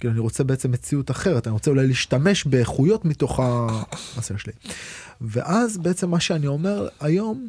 [0.00, 4.52] כאילו אני רוצה בעצם מציאות אחרת, אני רוצה אולי להשתמש באיכויות מתוך המסע שלי.
[5.20, 7.48] ואז בעצם מה שאני אומר היום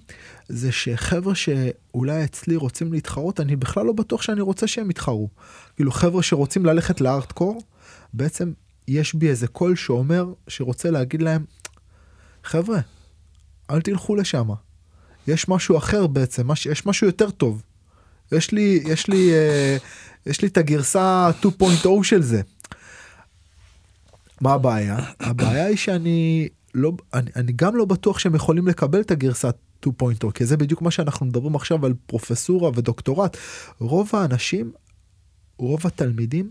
[0.49, 5.29] זה שחבר'ה שאולי אצלי רוצים להתחרות, אני בכלל לא בטוח שאני רוצה שהם יתחרו.
[5.75, 7.61] כאילו חבר'ה שרוצים ללכת לארטקור,
[8.13, 8.51] בעצם
[8.87, 11.45] יש בי איזה קול שאומר, שרוצה להגיד להם,
[12.43, 12.79] חבר'ה,
[13.69, 14.49] אל תלכו לשם.
[15.27, 17.63] יש משהו אחר בעצם, מש, יש משהו יותר טוב.
[18.31, 19.77] יש לי, יש לי, אה,
[20.25, 22.41] יש לי את הגרסה 2.0 של זה.
[24.41, 24.97] מה הבעיה?
[25.19, 29.49] הבעיה היא שאני לא, אני, אני גם לא בטוח שהם יכולים לקבל את הגרסה
[29.85, 33.37] 2.0, כי זה בדיוק מה שאנחנו מדברים עכשיו על פרופסורה ודוקטורט.
[33.79, 34.71] רוב האנשים,
[35.57, 36.49] רוב התלמידים,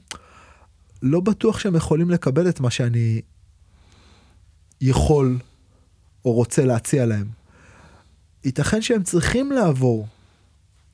[1.03, 3.21] לא בטוח שהם יכולים לקבל את מה שאני
[4.81, 5.39] יכול
[6.25, 7.27] או רוצה להציע להם.
[8.45, 10.07] ייתכן שהם צריכים לעבור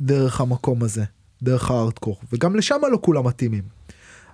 [0.00, 1.04] דרך המקום הזה,
[1.42, 3.62] דרך הארדקור, וגם לשם לא כולם מתאימים.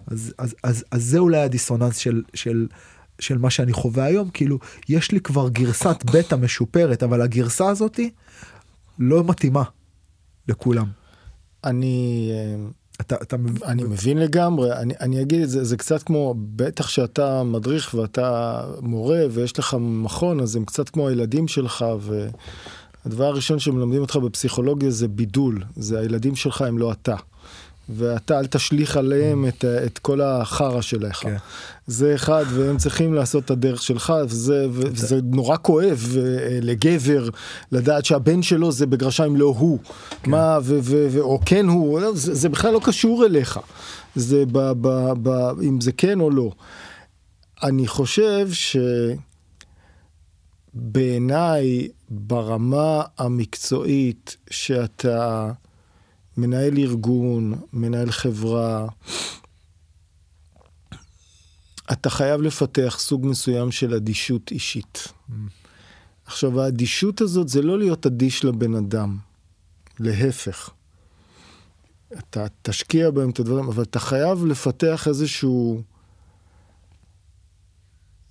[0.06, 2.66] אז, אז, אז, אז זה אולי הדיסוננס של, של,
[3.18, 4.58] של מה שאני חווה היום, כאילו,
[4.88, 8.10] יש לי כבר גרסת בטא משופרת, אבל הגרסה הזאתי
[8.98, 9.62] לא מתאימה
[10.48, 10.86] לכולם.
[11.64, 12.30] אני...
[13.00, 17.42] אתה, אתה אני מבין לגמרי, אני, אני אגיד את זה, זה קצת כמו, בטח שאתה
[17.42, 21.84] מדריך ואתה מורה ויש לך מכון, אז הם קצת כמו הילדים שלך,
[23.04, 27.16] והדבר הראשון שמלמדים אותך בפסיכולוגיה זה בידול, זה הילדים שלך הם לא אתה.
[27.88, 31.16] ואתה אל תשליך עליהם את, את כל החרא שלך.
[31.16, 31.36] כן.
[31.86, 36.22] זה אחד, והם צריכים לעשות את הדרך שלך, וזה, וזה נורא כואב אה,
[36.62, 37.28] לגבר
[37.72, 39.78] לדעת שהבן שלו זה בגרשיים לא הוא.
[40.22, 40.30] כן.
[40.30, 43.58] מה, ו, ו, ו, או כן הוא, זה, זה בכלל לא קשור אליך.
[44.14, 45.28] זה ב, ב, ב,
[45.62, 46.52] אם זה כן או לא.
[47.62, 48.48] אני חושב
[50.74, 55.52] שבעיניי, ברמה המקצועית, שאתה...
[56.36, 58.86] מנהל ארגון, מנהל חברה,
[61.92, 65.06] אתה חייב לפתח סוג מסוים של אדישות אישית.
[65.06, 65.32] Mm.
[66.26, 69.18] עכשיו, האדישות הזאת זה לא להיות אדיש לבן אדם,
[70.00, 70.70] להפך.
[72.18, 75.82] אתה תשקיע בהם את הדברים, אבל אתה חייב לפתח איזשהו...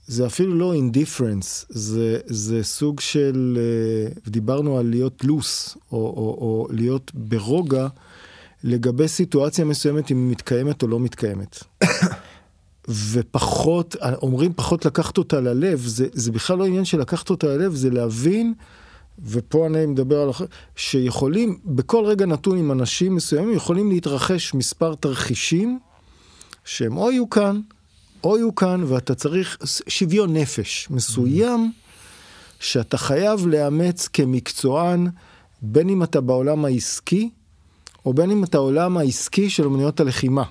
[0.07, 6.37] זה אפילו לא אינדיפרנס, זה, זה סוג של, אה, דיברנו על להיות לוס, או, או,
[6.41, 7.87] או להיות ברוגע
[8.63, 11.63] לגבי סיטואציה מסוימת אם היא מתקיימת או לא מתקיימת.
[13.11, 17.75] ופחות, אומרים פחות לקחת אותה ללב, זה, זה בכלל לא עניין של לקחת אותה ללב,
[17.75, 18.53] זה להבין,
[19.25, 20.29] ופה אני מדבר על
[20.75, 25.79] שיכולים, בכל רגע נתון עם אנשים מסוימים, יכולים להתרחש מספר תרחישים,
[26.65, 27.61] שהם או יהיו כאן,
[28.23, 29.57] או יהיו כאן, ואתה צריך
[29.87, 31.71] שוויון נפש מסוים,
[32.59, 35.07] שאתה חייב לאמץ כמקצוען,
[35.61, 37.29] בין אם אתה בעולם העסקי,
[38.05, 40.43] או בין אם אתה עולם העסקי של אמנויות הלחימה.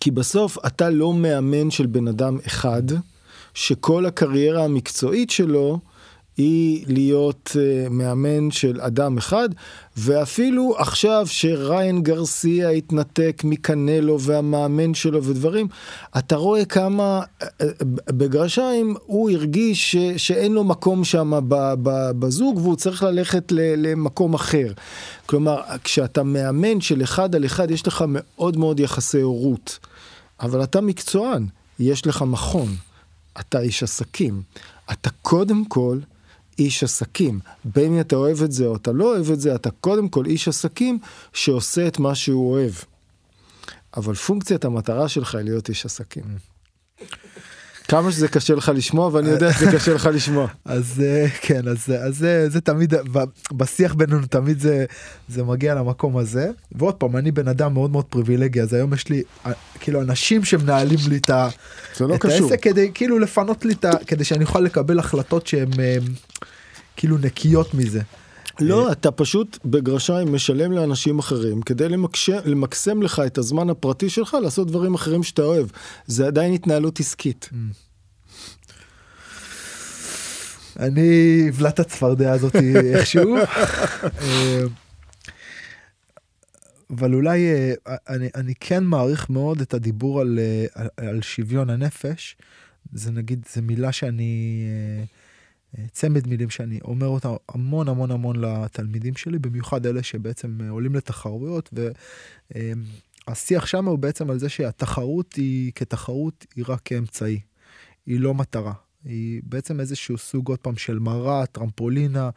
[0.00, 2.82] כי בסוף אתה לא מאמן של בן אדם אחד,
[3.54, 5.78] שכל הקריירה המקצועית שלו
[6.36, 9.48] היא להיות uh, מאמן של אדם אחד,
[9.96, 15.68] ואפילו עכשיו שריין גרסיה התנתק מקנלו והמאמן שלו ודברים,
[16.18, 17.44] אתה רואה כמה uh,
[18.06, 21.32] בגרשיים הוא הרגיש ש, שאין לו מקום שם
[22.18, 24.72] בזוג והוא צריך ללכת ל, למקום אחר.
[25.26, 29.78] כלומר, כשאתה מאמן של אחד על אחד יש לך מאוד מאוד יחסי הורות,
[30.40, 31.46] אבל אתה מקצוען,
[31.78, 32.68] יש לך מכון,
[33.40, 34.42] אתה איש עסקים.
[34.92, 35.98] אתה קודם כל
[36.60, 37.40] איש עסקים.
[37.64, 40.26] בין אם אתה אוהב את זה או אתה לא אוהב את זה, אתה קודם כל
[40.26, 40.98] איש עסקים
[41.32, 42.72] שעושה את מה שהוא אוהב.
[43.96, 46.24] אבל פונקציית המטרה שלך היא להיות איש עסקים.
[47.90, 50.46] כמה שזה קשה לך לשמוע ואני יודע שזה קשה לך לשמוע.
[50.64, 52.94] אז אה, כן אז אז זה, זה תמיד
[53.52, 54.84] בשיח בינינו תמיד זה
[55.28, 59.08] זה מגיע למקום הזה ועוד פעם אני בן אדם מאוד מאוד פריבילגי אז היום יש
[59.08, 61.30] לי אה, כאילו אנשים שמנהלים לי את,
[62.00, 63.90] לא את העסק כדי כאילו לפנות לי את ה...
[64.06, 65.70] כדי שאני אוכל לקבל החלטות שהן
[67.00, 68.00] כאילו נקיות מזה.
[68.60, 72.30] לא, אתה פשוט בגרשיים משלם לאנשים אחרים כדי למקש...
[72.30, 75.66] למקסם לך את הזמן הפרטי שלך לעשות דברים אחרים שאתה אוהב.
[76.06, 77.50] זה עדיין התנהלות עסקית.
[80.78, 82.56] אני אבלע את הצפרדע הזאת
[82.94, 83.36] איכשהו.
[83.36, 84.62] אה,
[86.90, 91.70] אבל אולי אה, אני, אני כן מעריך מאוד את הדיבור על, אה, על, על שוויון
[91.70, 92.36] הנפש.
[92.92, 94.64] זה נגיד, זו מילה שאני,
[95.92, 101.74] צמד מילים שאני אומר אותה המון המון המון לתלמידים שלי, במיוחד אלה שבעצם עולים לתחרויות,
[103.28, 107.40] והשיח שם הוא בעצם על זה שהתחרות היא כתחרות היא רק כאמצעי,
[108.06, 108.72] היא לא מטרה.
[109.04, 112.30] היא בעצם איזשהו סוג עוד פעם של מרה, טרמפולינה,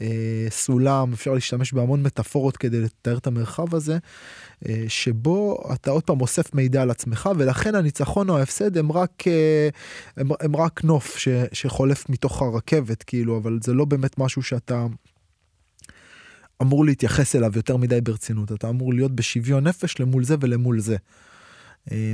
[0.00, 3.98] אה, סולם, אפשר להשתמש בהמון מטאפורות כדי לתאר את המרחב הזה,
[4.68, 9.24] אה, שבו אתה עוד פעם אוסף מידע על עצמך, ולכן הניצחון או ההפסד הם רק,
[9.26, 9.68] אה,
[10.16, 14.86] הם, הם רק נוף ש, שחולף מתוך הרכבת, כאילו, אבל זה לא באמת משהו שאתה...
[16.62, 20.96] אמור להתייחס אליו יותר מדי ברצינות, אתה אמור להיות בשוויון נפש למול זה ולמול זה.
[21.92, 22.12] אה,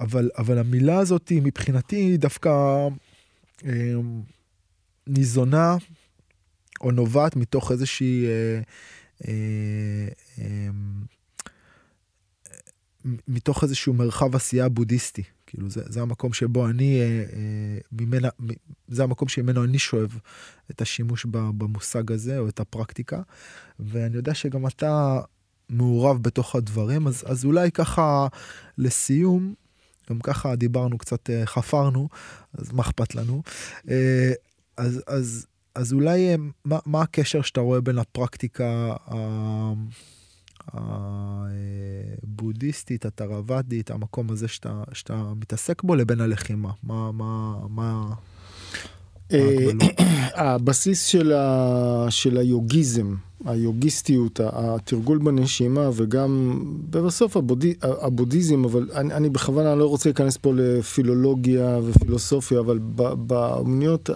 [0.00, 2.50] אבל, אבל המילה הזאת מבחינתי היא דווקא
[3.64, 3.94] אה,
[5.06, 5.76] ניזונה
[6.80, 8.26] או נובעת מתוך איזושהי...
[8.26, 8.60] אה,
[9.28, 10.08] אה,
[10.38, 10.68] אה,
[13.28, 15.22] מתוך איזשהו מרחב עשייה בודהיסטי.
[15.46, 18.28] כאילו זה, זה המקום שבו אני, אה, אה, ממנה,
[18.88, 20.18] זה המקום שממנו אני שואב
[20.70, 23.22] את השימוש במושג הזה או את הפרקטיקה.
[23.80, 25.20] ואני יודע שגם אתה
[25.68, 28.26] מעורב בתוך הדברים, אז, אז אולי ככה
[28.78, 29.54] לסיום,
[30.10, 32.08] גם ככה דיברנו קצת, אה, חפרנו,
[32.58, 33.42] אז מה אכפת לנו?
[33.90, 34.32] אה,
[34.76, 38.94] אז, אז, אז אולי אה, מה, מה הקשר שאתה רואה בין הפרקטיקה
[42.22, 46.70] הבודהיסטית, התרוואדית, המקום הזה שאתה, שאתה מתעסק בו, לבין הלחימה?
[46.82, 48.14] מה, מה, מה...
[50.34, 53.14] הבסיס של, ה, של היוגיזם,
[53.46, 60.52] היוגיסטיות, התרגול בנשימה וגם בסוף הבודי, הבודהיזם, אבל אני, אני בכוונה לא רוצה להיכנס פה
[60.56, 62.78] לפילולוגיה ופילוסופיה, אבל
[63.26, 64.10] באמניות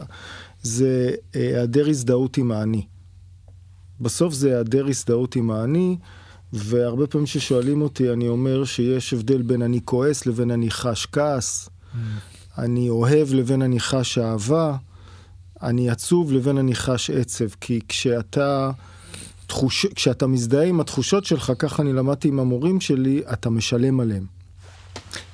[0.62, 2.86] זה היעדר הזדהות עם האני.
[4.00, 5.96] בסוף זה היעדר הזדהות עם האני,
[6.52, 11.68] והרבה פעמים ששואלים אותי, אני אומר שיש הבדל בין אני כועס לבין אני חש כעס,
[11.68, 11.96] mm.
[12.58, 14.76] אני אוהב לבין אני חש אהבה.
[15.62, 18.70] אני עצוב לבין אני חש עצב, כי כשאתה,
[19.51, 24.26] תחוש, כשאתה מזדהה עם התחושות שלך, ככה אני למדתי עם המורים שלי, אתה משלם עליהם.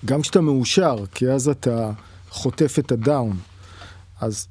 [0.05, 1.91] גם כשאתה מאושר, כי אז אתה
[2.31, 3.37] חוטף את הדאון.
[4.21, 4.47] אז,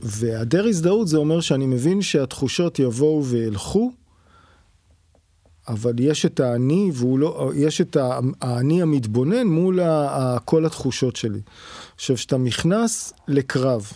[0.00, 3.92] והיעדר הזדהות זה אומר שאני מבין שהתחושות יבואו וילכו,
[5.68, 7.96] אבל יש את האני, והוא לא, יש את
[8.40, 9.80] האני המתבונן מול
[10.44, 11.40] כל התחושות שלי.
[11.94, 13.92] עכשיו, כשאתה נכנס לקרב,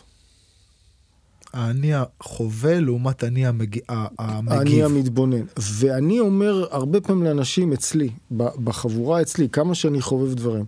[1.55, 3.78] האני החווה לעומת האני המג...
[3.88, 4.52] המגיב.
[4.52, 5.44] האני המתבונן.
[5.59, 10.64] ואני אומר הרבה פעמים לאנשים אצלי, בחבורה אצלי, כמה שאני חובב דברים,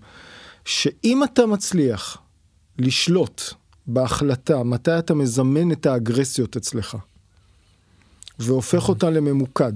[0.64, 2.18] שאם אתה מצליח
[2.78, 3.43] לשלוט
[3.87, 6.97] בהחלטה מתי אתה מזמן את האגרסיות אצלך,
[8.39, 9.72] והופך אותה לממוקד,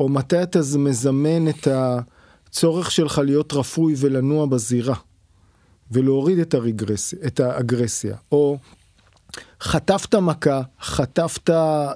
[0.00, 4.96] או מתי אתה מזמן את הצורך שלך להיות רפוי ולנוע בזירה,
[5.90, 8.58] ולהוריד את, הרגרסיה, את האגרסיה, או
[9.60, 11.50] חטפת מכה, חטפת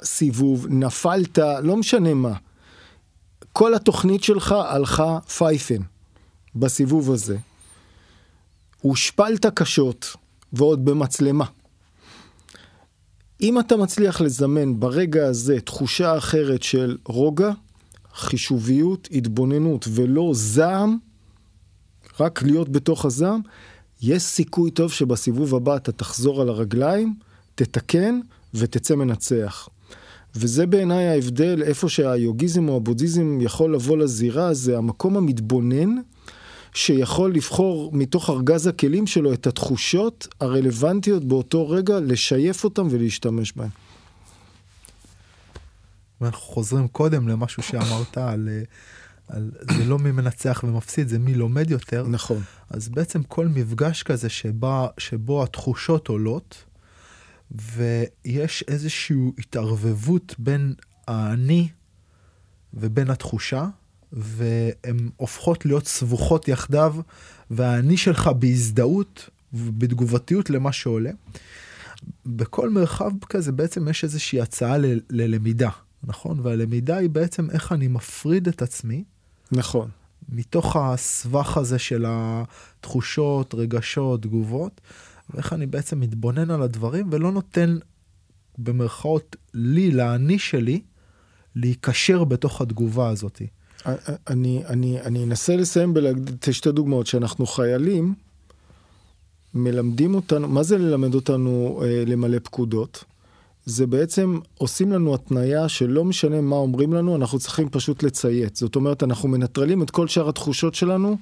[0.05, 2.34] סיבוב, נפלת, לא משנה מה.
[3.53, 5.82] כל התוכנית שלך הלכה פייפן
[6.55, 7.36] בסיבוב הזה.
[8.80, 10.16] הושפלת קשות,
[10.53, 11.45] ועוד במצלמה.
[13.40, 17.51] אם אתה מצליח לזמן ברגע הזה תחושה אחרת של רוגע,
[18.14, 20.99] חישוביות, התבוננות ולא זעם,
[22.20, 23.40] רק להיות בתוך הזעם,
[24.03, 27.14] יש סיכוי טוב שבסיבוב הבא אתה תחזור על הרגליים
[27.55, 28.20] תתקן
[28.55, 29.68] ותצא מנצח.
[30.34, 35.96] וזה בעיניי ההבדל, איפה שהיוגיזם או הבודהיזם יכול לבוא לזירה, זה המקום המתבונן,
[36.74, 43.70] שיכול לבחור מתוך ארגז הכלים שלו את התחושות הרלוונטיות באותו רגע, לשייף אותם ולהשתמש בהם.
[46.20, 48.48] ואנחנו חוזרים קודם למשהו שאמרת על,
[49.28, 52.07] על זה לא מי מנצח ומפסיד, זה מי לומד יותר.
[52.09, 52.42] נכון.
[52.70, 56.64] אז בעצם כל מפגש כזה שבה, שבו התחושות עולות,
[57.55, 60.74] ויש איזושהי התערבבות בין
[61.09, 61.68] האני
[62.74, 63.68] ובין התחושה,
[64.12, 66.96] והן הופכות להיות סבוכות יחדיו,
[67.50, 71.11] והאני שלך בהזדהות ובתגובתיות למה שעולה.
[72.26, 75.70] בכל מרחב כזה בעצם יש איזושהי הצעה ל- ללמידה,
[76.05, 76.40] נכון?
[76.40, 79.05] והלמידה היא בעצם איך אני מפריד את עצמי.
[79.53, 79.88] נכון.
[80.28, 84.80] מתוך הסבך הזה של התחושות, רגשות, תגובות,
[85.34, 87.78] ואיך אני בעצם מתבונן על הדברים ולא נותן
[88.58, 90.80] במרכאות לי, לאני שלי,
[91.56, 93.42] להיקשר בתוך התגובה הזאת.
[94.30, 98.14] אני, אני, אני אנסה לסיים בלהגיד שתי דוגמאות, שאנחנו חיילים,
[99.54, 103.04] מלמדים אותנו, מה זה ללמד אותנו אה, למלא פקודות?
[103.66, 108.56] זה בעצם עושים לנו התניה שלא משנה מה אומרים לנו, אנחנו צריכים פשוט לציית.
[108.56, 111.16] זאת אומרת, אנחנו מנטרלים את כל שאר התחושות שלנו,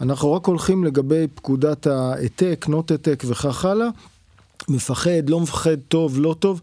[0.00, 3.88] אנחנו רק הולכים לגבי פקודת העתק, נוט העתק וכך הלאה.
[4.68, 6.60] מפחד, לא מפחד, טוב, לא טוב,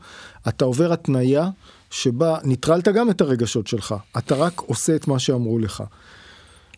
[0.47, 1.49] אתה עובר התניה
[1.91, 5.83] שבה ניטרלת גם את הרגשות שלך, אתה רק עושה את מה שאמרו לך.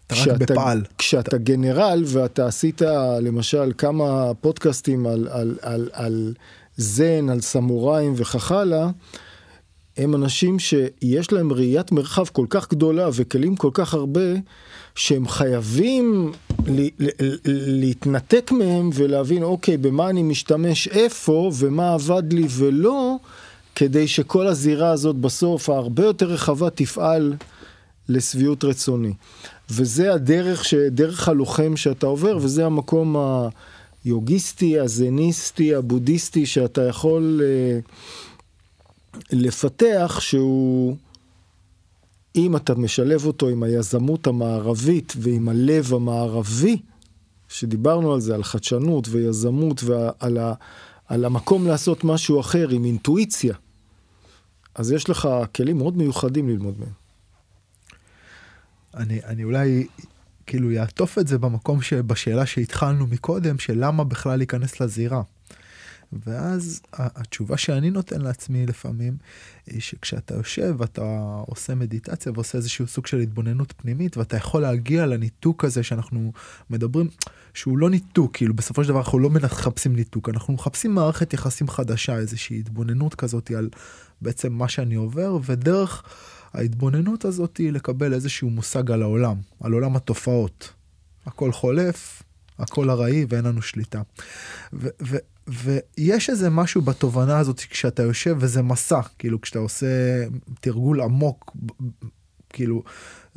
[0.08, 0.84] אתה רק בפעל.
[0.98, 1.38] כשאתה אתה...
[1.38, 2.82] גנרל ואתה עשית
[3.22, 6.34] למשל כמה פודקאסטים על, על, על, על
[6.78, 8.90] זן, על סמוראים וכך הלאה,
[9.98, 14.22] הם אנשים שיש להם ראיית מרחב כל כך גדולה וכלים כל כך הרבה,
[14.98, 16.32] שהם חייבים
[17.46, 23.16] להתנתק מהם ולהבין, אוקיי, במה אני משתמש איפה ומה עבד לי ולא,
[23.76, 27.34] כדי שכל הזירה הזאת בסוף, ההרבה יותר רחבה, תפעל
[28.10, 29.14] לשביעות רצוני.
[29.70, 30.74] וזה הדרך, ש...
[30.74, 33.16] דרך הלוחם שאתה עובר, וזה המקום
[34.04, 37.80] היוגיסטי, הזניסטי, הבודהיסטי, שאתה יכול אה,
[39.32, 40.96] לפתח, שהוא,
[42.38, 46.82] אם אתה משלב אותו עם היזמות המערבית ועם הלב המערבי,
[47.50, 50.54] שדיברנו על זה, על חדשנות ויזמות ועל ה,
[51.08, 53.56] על המקום לעשות משהו אחר עם אינטואיציה,
[54.76, 56.90] אז יש לך כלים מאוד מיוחדים ללמוד מהם.
[58.94, 59.88] אני, אני אולי
[60.46, 65.22] כאילו יעטוף את זה במקום שבשאלה שהתחלנו מקודם, של למה בכלל להיכנס לזירה.
[66.14, 69.18] ואז התשובה שאני נותן לעצמי לפעמים,
[69.66, 71.02] היא שכשאתה יושב ואתה
[71.48, 76.32] עושה מדיטציה ועושה איזשהו סוג של התבוננות פנימית, ואתה יכול להגיע לניתוק הזה שאנחנו
[76.70, 77.08] מדברים,
[77.54, 81.70] שהוא לא ניתוק, כאילו בסופו של דבר אנחנו לא מחפשים ניתוק, אנחנו מחפשים מערכת יחסים
[81.70, 83.70] חדשה, איזושהי התבוננות כזאת על
[84.22, 86.04] בעצם מה שאני עובר, ודרך
[86.54, 90.74] ההתבוננות הזאת היא לקבל איזשהו מושג על העולם, על עולם התופעות.
[91.26, 92.24] הכל חולף,
[92.60, 94.02] הכל ארעי ואין לנו שליטה.
[94.74, 95.18] ו- ו-
[95.48, 99.88] ויש איזה משהו בתובנה הזאת כשאתה יושב וזה מסע, כאילו כשאתה עושה
[100.62, 101.56] תרגול עמוק,
[102.50, 102.84] כאילו,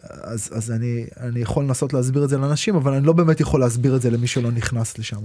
[0.02, 3.60] אז, אז אני, אני יכול לנסות להסביר את זה לאנשים, אבל אני לא באמת יכול
[3.60, 5.20] להסביר את זה למי שלא נכנס לשם.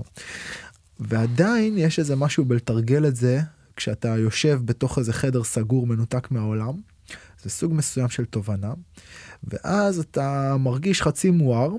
[0.99, 3.41] ועדיין יש איזה משהו בלתרגל את זה
[3.75, 6.73] כשאתה יושב בתוך איזה חדר סגור מנותק מהעולם.
[7.43, 8.73] זה סוג מסוים של תובנה,
[9.43, 11.69] ואז אתה מרגיש חצי מואר,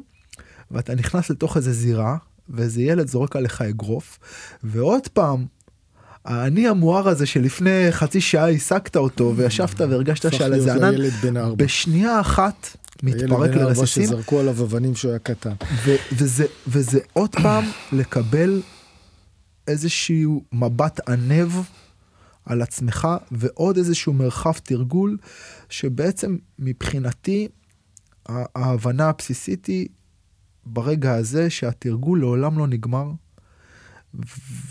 [0.71, 2.17] ואתה נכנס לתוך איזה זירה,
[2.49, 4.19] ואיזה ילד זורק עליך אגרוף,
[4.65, 5.47] ועוד פעם,
[6.25, 10.95] האני המואר הזה שלפני חצי שעה העסקת אותו וישבת והרגשת שעל איזה ענן,
[11.57, 14.05] בשנייה אחת מתפרק לרסיסים.
[14.05, 15.53] שזרקו עליו אבנים שהוא היה קטן.
[16.13, 18.63] וזה, וזה עוד פעם לקבל
[19.69, 21.53] איזשהו מבט ענב
[22.45, 25.17] על עצמך ועוד איזשהו מרחב תרגול
[25.69, 27.49] שבעצם מבחינתי
[28.29, 29.89] ההבנה הבסיסית היא
[30.67, 33.11] ברגע הזה שהתרגול לעולם לא נגמר,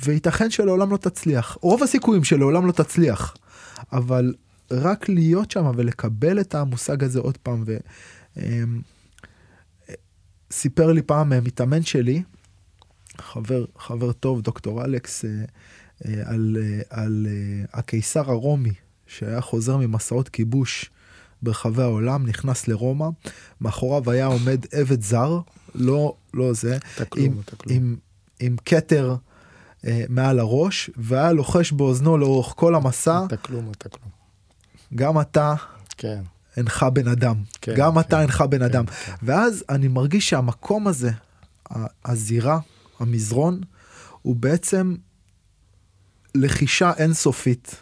[0.05, 1.57] וייתכן שלעולם לא תצליח.
[1.61, 3.35] רוב הסיכויים שלעולם לא תצליח,
[3.93, 4.33] אבל
[4.71, 7.63] רק להיות שם ולקבל את המושג הזה עוד פעם.
[10.51, 12.23] וסיפר לי פעם מתאמן שלי,
[13.21, 15.29] חבר, חבר טוב, דוקטור אלכס, אה,
[16.05, 17.27] אה, על, אה, על
[17.73, 18.73] הקיסר הרומי,
[19.07, 20.89] שהיה חוזר ממסעות כיבוש
[21.41, 23.07] ברחבי העולם, נכנס לרומא,
[23.61, 25.39] מאחוריו היה עומד עבד זר,
[25.75, 26.77] לא, לא זה,
[27.15, 27.95] עם, עם,
[28.39, 29.15] עם כתר
[29.85, 33.25] אה, מעל הראש, והיה לוחש באוזנו לאורך כל המסע.
[33.27, 34.09] אתה כלום, אתה כלום.
[34.95, 35.55] גם אתה
[35.97, 36.21] כן.
[36.57, 37.35] אינך בן אדם.
[37.61, 38.85] כן, גם כן, אתה אינך בן כן, אדם.
[38.85, 39.13] כן.
[39.23, 41.11] ואז אני מרגיש שהמקום הזה,
[42.05, 42.59] הזירה,
[42.99, 43.61] המזרון,
[44.21, 44.95] הוא בעצם
[46.35, 47.75] לחישה אינסופית.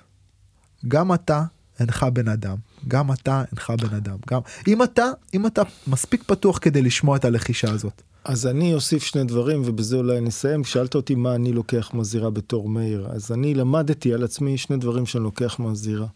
[0.88, 1.44] גם אתה
[1.80, 2.58] אינך בן אדם.
[2.88, 4.18] גם אתה אינך בן אדם.
[4.30, 8.02] גם אם אתה, אם אתה מספיק פתוח כדי לשמוע את הלחישה הזאת.
[8.26, 10.64] אז אני אוסיף שני דברים ובזה אולי נסיים.
[10.64, 13.08] שאלת אותי מה אני לוקח מהזירה בתור מאיר.
[13.12, 16.08] אז אני למדתי על עצמי שני דברים שאני לוקח מהזירה.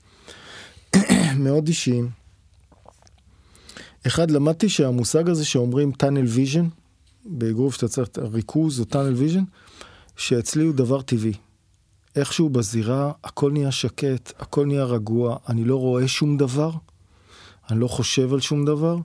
[1.46, 2.10] מאוד אישיים.
[4.08, 6.66] אחד, למדתי שהמושג הזה שאומרים tunnel vision,
[7.26, 9.44] באגרוף שאתה צריך ריכוז או tunnel vision,
[10.18, 11.34] שאצלי הוא דבר טבעי.
[12.18, 16.72] איכשהו בזירה הכל נהיה שקט, הכל נהיה רגוע, אני לא רואה שום דבר,
[17.72, 18.98] אני לא חושב על שום דבר,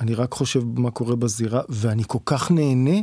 [0.00, 3.00] אני רק חושב מה קורה בזירה, ואני כל כך נהנה.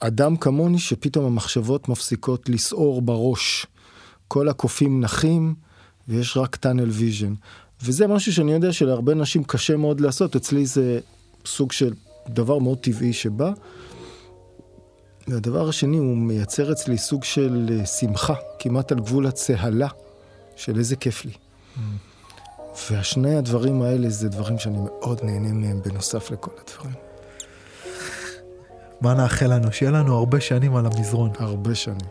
[0.00, 3.66] אדם כמוני שפתאום המחשבות מפסיקות לסעור בראש.
[4.28, 5.54] כל הקופים נחים
[6.08, 7.34] ויש רק tunnel vision.
[7.82, 11.00] וזה משהו שאני יודע שלהרבה אנשים קשה מאוד לעשות, אצלי זה
[11.46, 11.94] סוג של
[12.28, 13.52] דבר מאוד טבעי שבא.
[15.28, 19.88] והדבר השני, הוא מייצר אצלי סוג של אה, שמחה, כמעט על גבול הצהלה.
[20.56, 21.32] של איזה כיף לי.
[22.90, 26.94] והשני הדברים האלה זה דברים שאני מאוד נהנה מהם בנוסף לכל הדברים.
[29.00, 29.72] מה נאחל לנו?
[29.72, 31.30] שיהיה לנו הרבה שנים על המזרון.
[31.38, 32.06] הרבה שנים.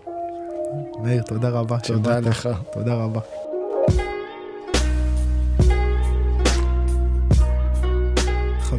[1.04, 1.80] מאיר, תודה רבה.
[1.80, 2.24] תודה שבאת.
[2.24, 2.50] לך.
[2.74, 3.20] תודה רבה.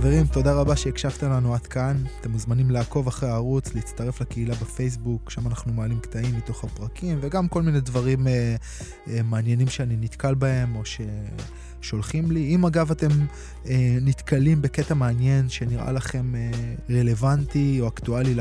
[0.05, 1.97] חברים, תודה רבה שהקשבתם לנו עד כאן.
[2.21, 7.49] אתם מוזמנים לעקוב אחרי הערוץ, להצטרף לקהילה בפייסבוק, שם אנחנו מעלים קטעים מתוך הפרקים, וגם
[7.49, 8.57] כל מיני דברים אה,
[9.09, 12.55] אה, מעניינים שאני נתקל בהם, או ששולחים לי.
[12.55, 13.09] אם אגב אתם
[13.67, 16.51] אה, נתקלים בקטע מעניין שנראה לכם אה,
[16.91, 18.35] רלוונטי או אקטואלי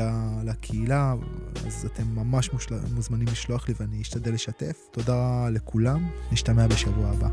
[0.44, 1.14] לקהילה,
[1.66, 2.74] אז אתם ממש מושל...
[2.94, 4.76] מוזמנים לשלוח לי ואני אשתדל לשתף.
[4.90, 7.28] תודה לכולם, נשתמע בשבוע הבא.